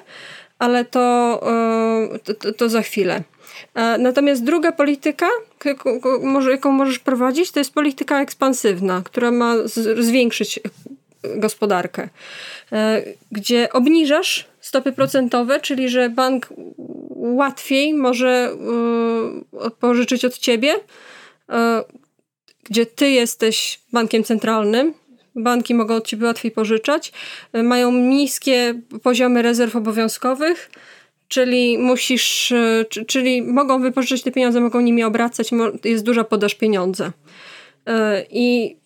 [0.58, 1.40] ale to,
[2.24, 3.22] to, to za chwilę.
[3.98, 5.28] Natomiast druga polityka,
[6.50, 9.54] jaką możesz prowadzić, to jest polityka ekspansywna, która ma
[9.98, 10.60] zwiększyć
[11.22, 12.08] gospodarkę,
[12.72, 16.48] e, gdzie obniżasz stopy procentowe, czyli że bank
[17.16, 18.50] łatwiej może
[19.64, 20.74] e, pożyczyć od ciebie,
[21.50, 21.84] e,
[22.64, 24.94] gdzie ty jesteś bankiem centralnym,
[25.36, 27.12] banki mogą od ciebie łatwiej pożyczać,
[27.52, 30.70] mają niskie poziomy rezerw obowiązkowych,
[31.28, 35.50] Czyli musisz, e, czyli mogą wypożyczyć te pieniądze, mogą nimi obracać,
[35.84, 37.12] jest duża podaż pieniądza.
[37.86, 38.76] E, I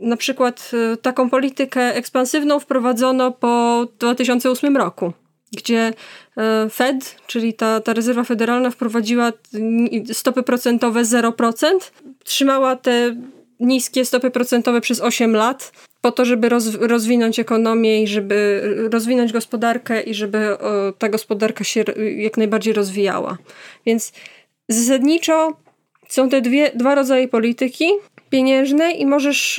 [0.00, 5.12] na przykład e, taką politykę ekspansywną wprowadzono po 2008 roku,
[5.56, 5.92] gdzie
[6.72, 9.32] Fed, czyli ta, ta rezerwa federalna, wprowadziła
[10.12, 11.66] stopy procentowe 0%,
[12.24, 13.16] trzymała te
[13.60, 18.62] niskie stopy procentowe przez 8 lat, po to, żeby roz, rozwinąć ekonomię i żeby
[18.92, 21.84] rozwinąć gospodarkę i żeby o, ta gospodarka się
[22.16, 23.38] jak najbardziej rozwijała.
[23.86, 24.12] Więc
[24.68, 25.56] zasadniczo
[26.08, 27.86] są te dwie, dwa rodzaje polityki
[28.30, 29.58] pieniężnej i możesz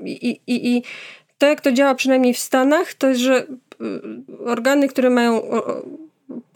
[0.00, 0.82] yy, i, i, i
[1.38, 3.46] to jak to działa przynajmniej w Stanach, to jest, że
[3.80, 5.42] yy, organy, które mają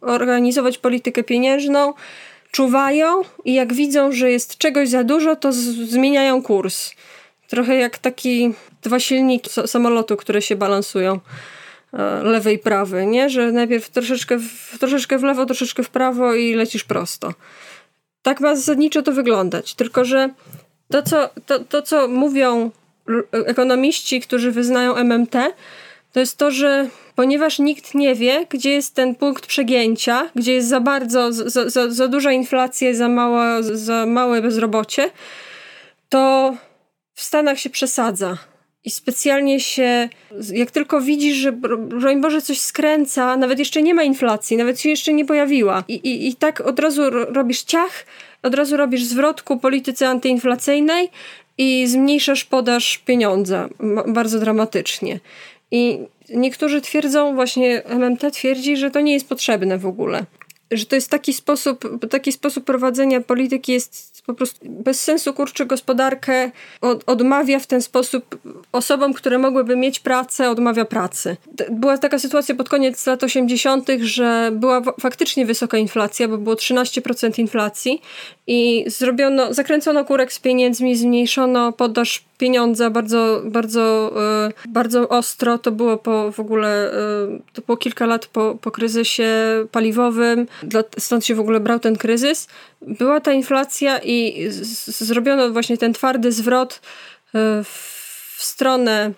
[0.01, 1.95] organizować politykę pieniężną,
[2.51, 6.91] czuwają i jak widzą, że jest czegoś za dużo, to zmieniają kurs.
[7.49, 8.53] Trochę jak taki
[8.87, 11.21] dwa silniki samolotu, które się balansują
[11.93, 13.31] e, lewy i prawy, nie?
[13.31, 17.35] Że najpierw troszeczkę w, troszeczkę w lewo, troszeczkę w prawo i lecisz prosto.
[18.23, 19.75] Tak ma zasadniczo to wyglądać.
[19.75, 20.31] Tylko, że
[20.91, 22.71] to, co, to, to, co mówią
[23.33, 25.37] ekonomiści, którzy wyznają MMT,
[26.13, 30.69] to jest to, że ponieważ nikt nie wie, gdzie jest ten punkt przegięcia, gdzie jest
[30.69, 35.11] za bardzo, za, za, za duża inflacja, za, mała, za małe bezrobocie,
[36.09, 36.55] to
[37.15, 38.39] w Stanach się przesadza.
[38.87, 40.09] I specjalnie się,
[40.53, 44.89] jak tylko widzisz, że broń Boże coś skręca, nawet jeszcze nie ma inflacji, nawet się
[44.89, 45.85] jeszcze nie pojawiła.
[45.89, 48.07] I, i, i tak od razu robisz ciach,
[48.43, 51.09] od razu robisz zwrot ku polityce antyinflacyjnej
[51.59, 53.69] i zmniejszasz podaż pieniądza
[54.07, 55.21] bardzo dramatycznie.
[55.71, 60.25] I niektórzy twierdzą, właśnie MMT twierdzi, że to nie jest potrzebne w ogóle.
[60.71, 65.67] Że to jest taki sposób, taki sposób prowadzenia polityki jest po prostu bez sensu kurczy
[65.67, 68.39] gospodarkę, od, odmawia w ten sposób
[68.73, 71.37] osobom, które mogłyby mieć pracę, odmawia pracy.
[71.71, 77.39] Była taka sytuacja pod koniec lat 80., że była faktycznie wysoka inflacja, bo było 13%
[77.39, 78.03] inflacji
[78.47, 84.13] i zrobiono, zakręcono kurek z pieniędzmi, zmniejszono podaż pieniądza bardzo, bardzo,
[84.47, 85.59] e, bardzo ostro.
[85.59, 86.97] To było po w ogóle, e,
[87.53, 89.31] to było kilka lat po, po kryzysie
[89.73, 90.47] paliwowym,
[90.99, 92.49] stąd się w ogóle brał ten kryzys.
[92.83, 94.49] Była ta inflacja i
[94.99, 96.81] zrobiono właśnie ten twardy zwrot
[97.35, 99.13] e, w stronę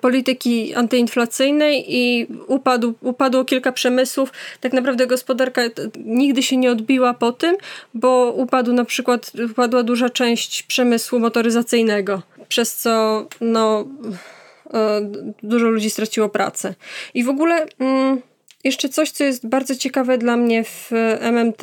[0.00, 4.32] polityki antyinflacyjnej i upadł, upadło kilka przemysłów.
[4.60, 5.62] Tak naprawdę gospodarka
[5.96, 7.56] nigdy się nie odbiła po tym,
[7.94, 13.86] bo upadł na przykład, upadła duża część przemysłu motoryzacyjnego, przez co no,
[14.74, 15.10] e,
[15.42, 16.74] dużo ludzi straciło pracę.
[17.14, 18.20] I w ogóle mm,
[18.64, 20.90] jeszcze coś, co jest bardzo ciekawe dla mnie w
[21.20, 21.62] MMT,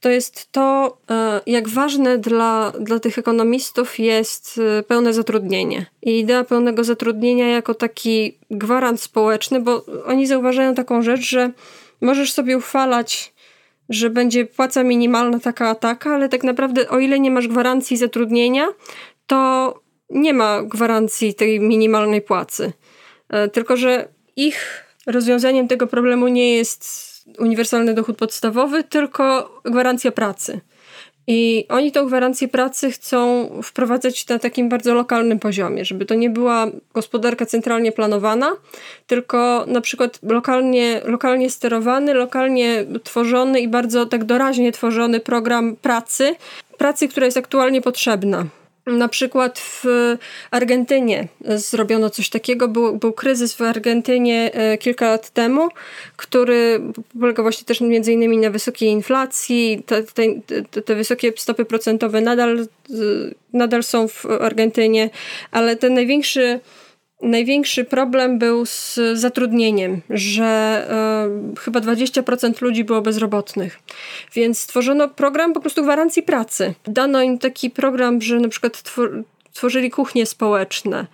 [0.00, 5.86] to jest to, e, jak ważne dla, dla tych ekonomistów jest e, pełne zatrudnienie.
[6.02, 11.50] I idea pełnego zatrudnienia jako taki gwarant społeczny, bo oni zauważają taką rzecz, że
[12.00, 13.32] możesz sobie uchwalać,
[13.88, 17.96] że będzie płaca minimalna taka a taka, ale tak naprawdę o ile nie masz gwarancji
[17.96, 18.66] zatrudnienia,
[19.26, 19.74] to
[20.10, 22.72] nie ma gwarancji tej minimalnej płacy.
[23.28, 30.60] E, tylko, że ich rozwiązaniem tego problemu nie jest uniwersalny dochód podstawowy, tylko gwarancja pracy.
[31.26, 36.30] I oni tą gwarancję pracy chcą wprowadzać na takim bardzo lokalnym poziomie, żeby to nie
[36.30, 38.52] była gospodarka centralnie planowana,
[39.06, 46.34] tylko na przykład lokalnie, lokalnie sterowany, lokalnie tworzony i bardzo tak doraźnie tworzony program pracy,
[46.78, 48.46] pracy, która jest aktualnie potrzebna.
[48.90, 49.84] Na przykład w
[50.50, 52.68] Argentynie zrobiono coś takiego.
[52.68, 55.68] Był, był kryzys w Argentynie e, kilka lat temu,
[56.16, 56.80] który
[57.20, 59.82] polegał właśnie też między innymi na wysokiej inflacji.
[59.86, 62.66] Te, te, te wysokie stopy procentowe nadal,
[63.52, 65.10] nadal są w Argentynie,
[65.50, 66.60] ale ten największy
[67.22, 70.86] największy problem był z zatrudnieniem, że
[71.56, 73.78] y, chyba 20% ludzi było bezrobotnych.
[74.34, 76.74] Więc stworzono program po prostu gwarancji pracy.
[76.84, 81.06] Dano im taki program, że na przykład twor tworzyli kuchnie społeczne,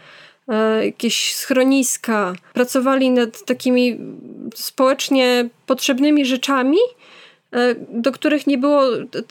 [0.82, 3.98] y, jakieś schroniska, pracowali nad takimi
[4.54, 6.78] społecznie potrzebnymi rzeczami,
[7.56, 8.82] y, do których nie było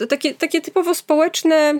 [0.09, 1.79] takie, takie typowo społeczne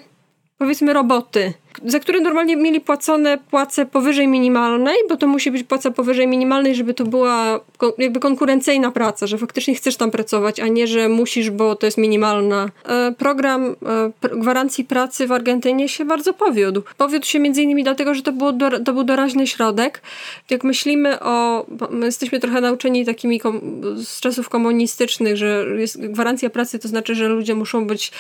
[0.57, 1.53] powiedzmy roboty,
[1.85, 6.75] za które normalnie mieli płacone płace powyżej minimalnej, bo to musi być płaca powyżej minimalnej,
[6.75, 7.59] żeby to była
[7.97, 11.97] jakby konkurencyjna praca, że faktycznie chcesz tam pracować, a nie, że musisz, bo to jest
[11.97, 12.69] minimalna.
[12.85, 13.75] E, program
[14.23, 16.81] e, gwarancji pracy w Argentynie się bardzo powiódł.
[16.97, 18.53] Powiódł się między innymi dlatego, że to, było
[18.85, 20.01] to był doraźny środek.
[20.49, 21.65] Jak myślimy o...
[21.89, 23.41] My jesteśmy trochę nauczeni takimi
[23.95, 28.11] z czasów komunistycznych, że jest gwarancja pracy to znaczy, że ludzie muszą być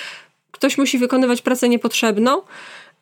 [0.65, 2.41] ktoś musi wykonywać pracę niepotrzebną,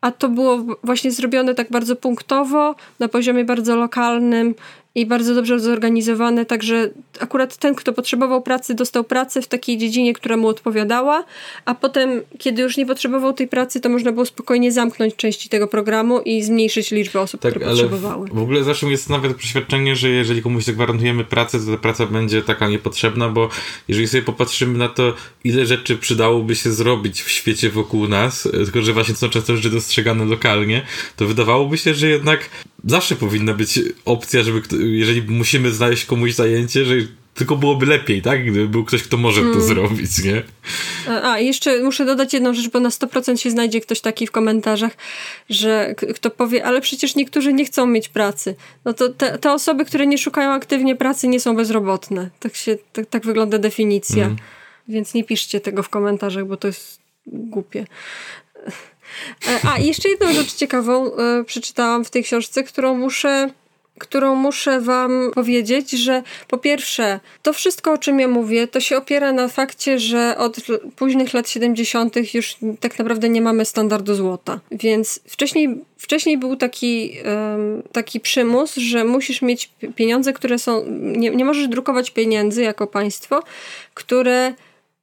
[0.01, 4.55] a to było właśnie zrobione tak bardzo punktowo, na poziomie bardzo lokalnym
[4.95, 10.13] i bardzo dobrze zorganizowane, także akurat ten, kto potrzebował pracy, dostał pracę w takiej dziedzinie,
[10.13, 11.23] która mu odpowiadała,
[11.65, 15.67] a potem, kiedy już nie potrzebował tej pracy, to można było spokojnie zamknąć części tego
[15.67, 18.27] programu i zmniejszyć liczbę osób, tak, które potrzebowały.
[18.27, 22.41] W ogóle zawsze jest nawet przeświadczenie, że jeżeli komuś zagwarantujemy pracę, to ta praca będzie
[22.41, 23.49] taka niepotrzebna, bo
[23.87, 28.81] jeżeli sobie popatrzymy na to, ile rzeczy przydałoby się zrobić w świecie wokół nas, tylko
[28.81, 30.81] że właśnie są często rzeczy dostrzegane lokalnie,
[31.15, 32.49] to wydawałoby się, że jednak
[32.83, 36.95] zawsze powinna być opcja, żeby, jeżeli musimy znaleźć komuś zajęcie, że
[37.33, 38.43] tylko byłoby lepiej, tak?
[38.43, 39.59] Gdyby był ktoś, kto może hmm.
[39.59, 40.43] to zrobić, nie?
[41.23, 44.97] A, jeszcze muszę dodać jedną rzecz, bo na 100% się znajdzie ktoś taki w komentarzach,
[45.49, 48.55] że kto powie, ale przecież niektórzy nie chcą mieć pracy.
[48.85, 52.29] No to te, te osoby, które nie szukają aktywnie pracy, nie są bezrobotne.
[52.39, 54.23] Tak, się, tak, tak wygląda definicja.
[54.23, 54.37] Hmm.
[54.87, 57.85] Więc nie piszcie tego w komentarzach, bo to jest głupie.
[59.47, 63.49] E, a, jeszcze jedną rzecz ciekawą e, przeczytałam w tej książce, którą muszę
[63.97, 68.97] którą muszę Wam powiedzieć, że po pierwsze, to wszystko, o czym ja mówię, to się
[68.97, 70.57] opiera na fakcie, że od
[70.95, 72.33] późnych lat 70.
[72.33, 74.59] już tak naprawdę nie mamy standardu złota.
[74.71, 80.85] Więc wcześniej, wcześniej był taki, um, taki przymus, że musisz mieć pieniądze, które są.
[80.89, 83.43] Nie, nie możesz drukować pieniędzy jako państwo,
[83.93, 84.53] które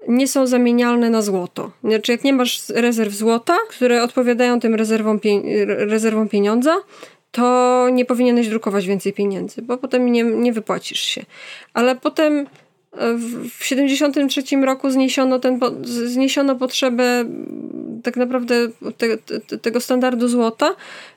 [0.09, 1.71] nie są zamienialne na złoto.
[1.85, 6.77] Znaczy, jak nie masz rezerw złota, które odpowiadają tym rezerwom, pie rezerwom pieniądza,
[7.33, 11.25] to nie powinieneś drukować więcej pieniędzy, bo potem nie, nie wypłacisz się.
[11.75, 12.47] Ale potem
[12.92, 17.24] w 1973 roku zniesiono, ten, zniesiono potrzebę
[18.03, 20.76] tak naprawdę te, te, tego standardu złota,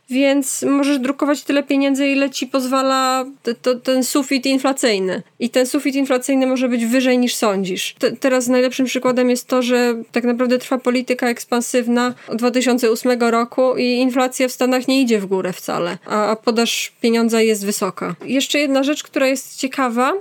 [0.10, 5.22] więc możesz drukować tyle pieniędzy, ile ci pozwala te, to, ten sufit inflacyjny.
[5.40, 7.96] I ten sufit inflacyjny może być wyżej niż sądzisz.
[8.00, 13.78] Te, teraz najlepszym przykładem jest to, że tak naprawdę trwa polityka ekspansywna od 2008 roku
[13.78, 18.16] i inflacja w Stanach nie idzie w górę wcale, a, a podaż pieniądza jest wysoka.
[18.26, 20.14] Jeszcze jedna rzecz, która jest ciekawa,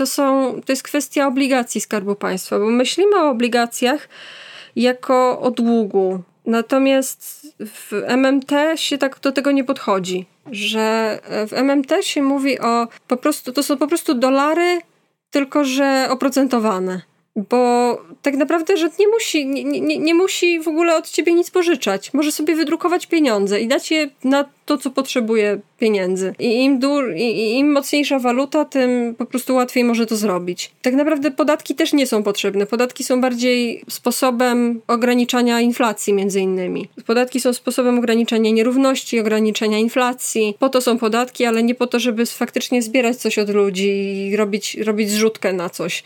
[0.00, 4.08] to, są, to jest kwestia obligacji Skarbu Państwa, bo myślimy o obligacjach
[4.76, 11.92] jako o długu, Natomiast w MMT się tak do tego nie podchodzi, że w MMT
[12.00, 14.80] się mówi o po prostu, to są po prostu dolary,
[15.30, 17.00] tylko że oprocentowane.
[17.36, 21.50] Bo tak naprawdę rząd nie musi, nie, nie, nie musi w ogóle od ciebie nic
[21.50, 22.14] pożyczać.
[22.14, 26.34] Może sobie wydrukować pieniądze i dać je na to, co potrzebuje pieniędzy.
[26.38, 30.70] I im, dur, i, im mocniejsza waluta, tym po prostu łatwiej może to zrobić.
[30.82, 32.66] Tak naprawdę podatki też nie są potrzebne.
[32.66, 36.88] Podatki są bardziej sposobem ograniczania inflacji, między innymi.
[37.06, 40.54] Podatki są sposobem ograniczania nierówności, ograniczenia inflacji.
[40.58, 43.88] Po to są podatki, ale nie po to, żeby faktycznie zbierać coś od ludzi
[44.28, 46.02] i robić, robić zrzutkę na coś.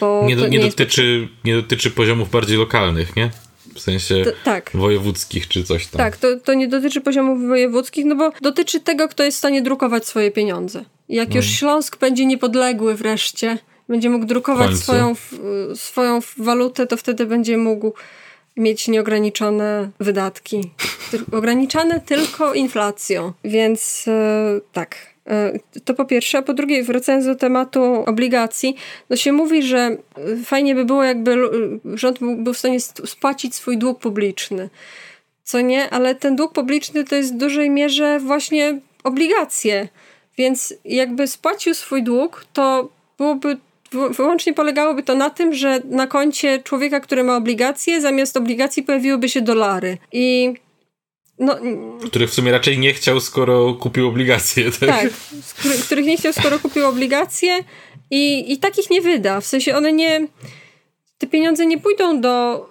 [0.00, 3.30] Bo nie, do, nie, nie dotyczy, nie dotyczy poziomów bardziej lokalnych, nie?
[3.74, 4.70] W sensie to, tak.
[4.74, 5.98] wojewódzkich czy coś tam.
[5.98, 9.62] Tak, to, to nie dotyczy poziomów wojewódzkich, no bo dotyczy tego, kto jest w stanie
[9.62, 10.84] drukować swoje pieniądze.
[11.08, 11.36] Jak no.
[11.36, 13.58] już Śląsk będzie niepodległy wreszcie,
[13.88, 15.14] będzie mógł drukować swoją,
[15.74, 17.92] swoją walutę, to wtedy będzie mógł
[18.56, 20.70] mieć nieograniczone wydatki.
[21.32, 23.32] Ograniczane tylko inflacją.
[23.44, 25.13] Więc e, tak,
[25.84, 28.76] to po pierwsze, a po drugie, wracając do tematu obligacji,
[29.10, 29.96] no się mówi, że e,
[30.44, 31.36] fajnie by było, jakby
[31.94, 34.68] rząd był w stanie spłacić swój dług publiczny.
[35.44, 39.88] Co nie, ale ten dług publiczny to jest w dużej mierze właśnie obligacje.
[40.38, 43.56] Więc jakby spłacił swój dług, to byłoby
[44.10, 49.28] wyłącznie polegałoby to na tym, że na koncie człowieka, który ma obligacje, zamiast obligacji pojawiłyby
[49.28, 49.98] się dolary.
[50.12, 50.54] I
[51.38, 51.56] no,
[52.04, 54.64] których w sumie raczej nie chciał, skoro kupił obligacje.
[54.80, 55.10] Tak,
[55.62, 57.64] tak których nie chciał, skoro kupił obligacje
[58.10, 59.40] i, i takich nie wyda.
[59.40, 60.26] W sensie one nie.
[61.18, 62.66] Te pieniądze nie pójdą do.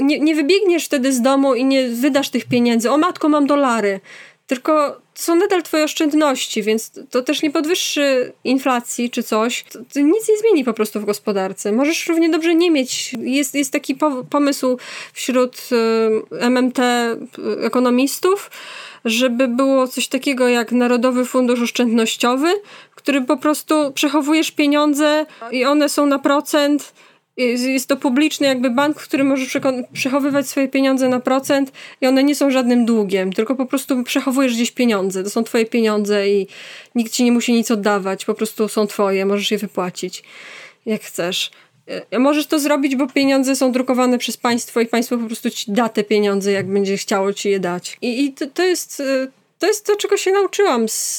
[0.00, 2.90] Nie, nie wybiegniesz wtedy z domu i nie wydasz tych pieniędzy.
[2.90, 4.00] O matko, mam dolary.
[4.46, 9.64] Tylko są nadal twoje oszczędności, więc to też nie podwyższy inflacji czy coś.
[9.64, 11.72] To, to nic nie zmieni po prostu w gospodarce.
[11.72, 13.14] Możesz równie dobrze nie mieć.
[13.20, 14.78] Jest, jest taki po, pomysł
[15.12, 15.68] wśród
[16.32, 17.16] y, MMT y,
[17.60, 18.50] ekonomistów,
[19.04, 22.48] żeby było coś takiego jak Narodowy Fundusz Oszczędnościowy,
[22.94, 26.92] który po prostu przechowujesz pieniądze i one są na procent
[27.48, 29.56] jest to publiczny jakby bank, w którym możesz
[29.92, 34.54] przechowywać swoje pieniądze na procent i one nie są żadnym długiem, tylko po prostu przechowujesz
[34.54, 35.24] gdzieś pieniądze.
[35.24, 36.46] To są twoje pieniądze i
[36.94, 40.22] nikt ci nie musi nic oddawać, po prostu są twoje, możesz je wypłacić
[40.86, 41.50] jak chcesz.
[42.10, 45.72] E, możesz to zrobić, bo pieniądze są drukowane przez państwo i państwo po prostu ci
[45.72, 47.98] da te pieniądze, jak będzie chciało ci je dać.
[48.02, 49.26] I, i to, to jest e,
[49.60, 51.18] to jest to, czego się nauczyłam z,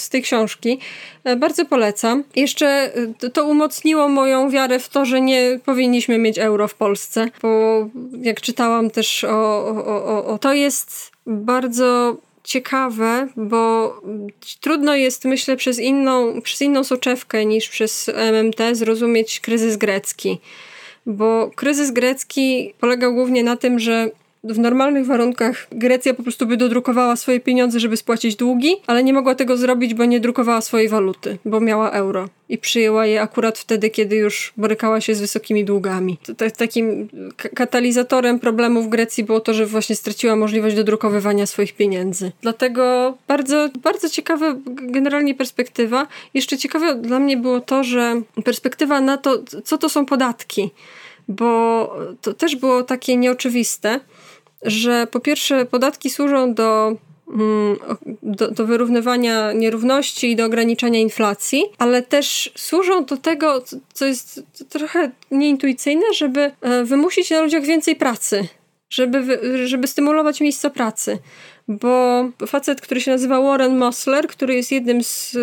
[0.00, 0.78] z tej książki.
[1.24, 2.24] E, bardzo polecam.
[2.36, 2.66] Jeszcze
[3.22, 7.88] e, to umocniło moją wiarę w to, że nie powinniśmy mieć euro w Polsce, bo
[8.22, 13.94] jak czytałam też o, o, o, o to jest bardzo ciekawe, bo
[14.60, 20.40] trudno jest, myślę, przez inną, przez inną soczewkę niż przez MMT zrozumieć kryzys grecki.
[21.06, 24.10] Bo kryzys grecki polegał głównie na tym, że
[24.44, 29.12] w normalnych warunkach Grecja po prostu by dodrukowała swoje pieniądze, żeby spłacić długi, ale nie
[29.12, 33.58] mogła tego zrobić, bo nie drukowała swojej waluty, bo miała euro i przyjęła je akurat
[33.58, 36.18] wtedy, kiedy już borykała się z wysokimi długami.
[36.56, 37.08] Takim
[37.54, 42.32] katalizatorem problemów Grecji było to, że właśnie straciła możliwość dodrukowywania swoich pieniędzy.
[42.42, 46.06] Dlatego bardzo, bardzo ciekawa generalnie perspektywa.
[46.34, 50.70] Jeszcze ciekawe dla mnie było to, że perspektywa na to, co to są podatki
[51.28, 54.00] bo to też było takie nieoczywiste
[54.62, 56.96] że po pierwsze podatki służą do
[57.28, 57.76] mm,
[58.22, 64.42] do, do, wyrównywania nierówności i do ograniczania inflacji, ale też służą do tego, co jest
[64.68, 68.48] trochę nieintuicyjne, żeby e, wymusić na ludziach więcej pracy,
[68.90, 71.18] żeby, żeby stymulować miejsca pracy
[71.80, 75.36] bo facet, który się nazywa Warren Mosler, który jest jednym z,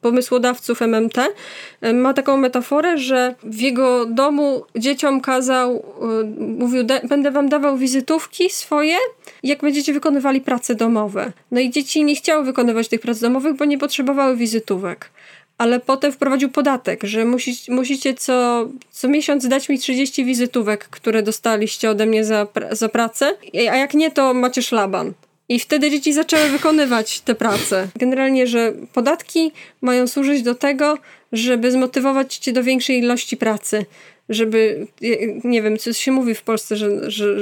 [0.00, 1.16] pomysłodawców MMT,
[1.94, 8.50] ma taką metaforę, że w jego domu dzieciom kazał, e, mówił, będę wam dawał wizytówki
[8.50, 8.96] swoje,
[9.42, 11.32] jak będziecie wykonywali prace domowe.
[11.50, 15.10] No i dzieci nie chciały wykonywać tych prac domowych, bo nie potrzebowały wizytówek
[15.62, 21.22] ale potem wprowadził podatek, że musi, musicie co, co miesiąc dać mi 30 wizytówek, które
[21.22, 25.12] dostaliście ode mnie za, za pracę, a jak nie, to macie szlaban.
[25.48, 27.88] I wtedy dzieci zaczęły wykonywać te prace.
[27.96, 30.98] Generalnie, że podatki mają służyć do tego,
[31.32, 33.86] żeby zmotywować cię do większej ilości pracy
[34.28, 34.86] żeby,
[35.44, 37.36] nie wiem, co się mówi w Polsce, że, że,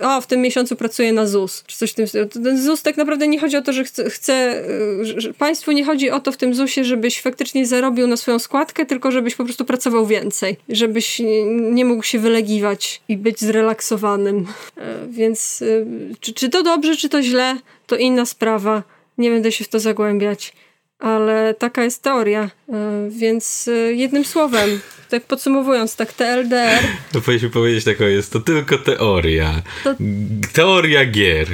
[0.00, 2.06] o, w tym miesiącu pracuję na ZUS, czy coś w tym.
[2.28, 4.64] Ten ZUS tak naprawdę nie chodzi o to, że chce, chce
[5.02, 8.86] że państwu nie chodzi o to w tym ZUSie, żebyś faktycznie zarobił na swoją składkę,
[8.86, 14.46] tylko żebyś po prostu pracował więcej, żebyś nie mógł się wylegiwać i być zrelaksowanym.
[14.76, 15.86] E, więc e,
[16.20, 17.56] czy, czy to dobrze, czy to źle,
[17.86, 18.82] to inna sprawa.
[19.18, 20.52] Nie będę się w to zagłębiać
[20.98, 22.50] ale taka jest teoria.
[22.72, 24.80] E, więc jednym słowem,
[25.10, 26.82] tak podsumowując, tak TLDR.
[27.12, 29.62] To powinniśmy powiedzieć taką, jest to tylko teoria.
[29.84, 29.94] To...
[30.52, 31.48] Teoria gier.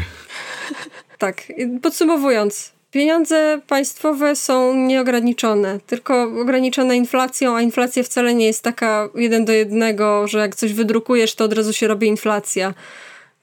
[1.19, 1.43] tak,
[1.83, 2.73] podsumowując.
[2.91, 9.53] Pieniądze państwowe są nieograniczone, tylko ograniczone inflacją, a inflacja wcale nie jest taka jeden do
[9.53, 12.75] jednego, że jak coś wydrukujesz, to od razu się robi inflacja.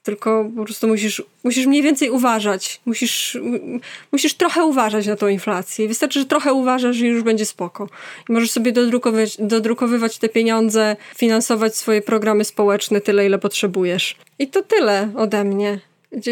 [0.02, 2.80] Tylko po prostu musisz, musisz mniej więcej uważać.
[2.86, 3.38] Musisz,
[4.12, 5.88] musisz trochę uważać na tą inflację.
[5.88, 7.88] Wystarczy, że trochę uważasz i już będzie spoko.
[8.28, 14.16] I możesz sobie dodrukowywać, dodrukowywać te pieniądze, finansować swoje programy społeczne tyle, ile potrzebujesz.
[14.38, 15.80] I to tyle ode mnie.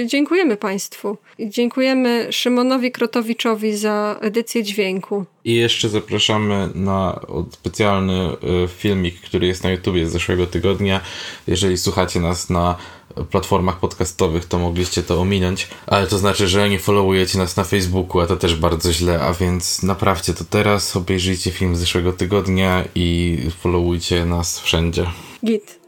[0.06, 1.16] Dziękujemy Państwu.
[1.40, 5.24] Dziękujemy Szymonowi Krotowiczowi za edycję dźwięku.
[5.44, 11.00] I jeszcze zapraszamy na specjalny e, filmik, który jest na YouTubie z zeszłego tygodnia.
[11.46, 12.76] Jeżeli słuchacie nas na
[13.24, 18.20] platformach podcastowych, to mogliście to ominąć, ale to znaczy, że nie followujecie nas na Facebooku,
[18.20, 22.84] a to też bardzo źle, a więc naprawcie to teraz, obejrzyjcie film z zeszłego tygodnia
[22.94, 25.06] i followujcie nas wszędzie.
[25.44, 25.80] Git.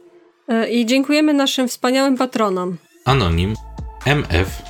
[0.49, 2.77] E, I dziękujemy naszym wspaniałym patronom.
[3.05, 3.55] Anonim,
[4.05, 4.63] MF,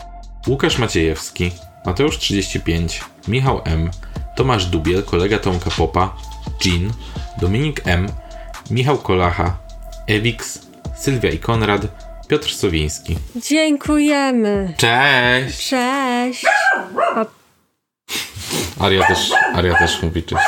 [0.46, 1.50] Łukasz Maciejewski,
[1.86, 3.90] Mateusz 35, Michał M,
[4.36, 6.16] Tomasz Dubiel, kolega Tomka Popa,
[6.64, 6.92] Jean,
[7.40, 8.08] Dominik M,
[8.70, 9.58] Michał Kolacha,
[10.06, 10.58] Ewix,
[10.96, 13.16] Sylwia i Konrad, Piotr Sowiński.
[13.36, 14.74] Dziękujemy.
[14.76, 15.68] Cześć!
[15.68, 16.44] Cześć!
[18.80, 20.46] Aria też, Aria też mówi cześć.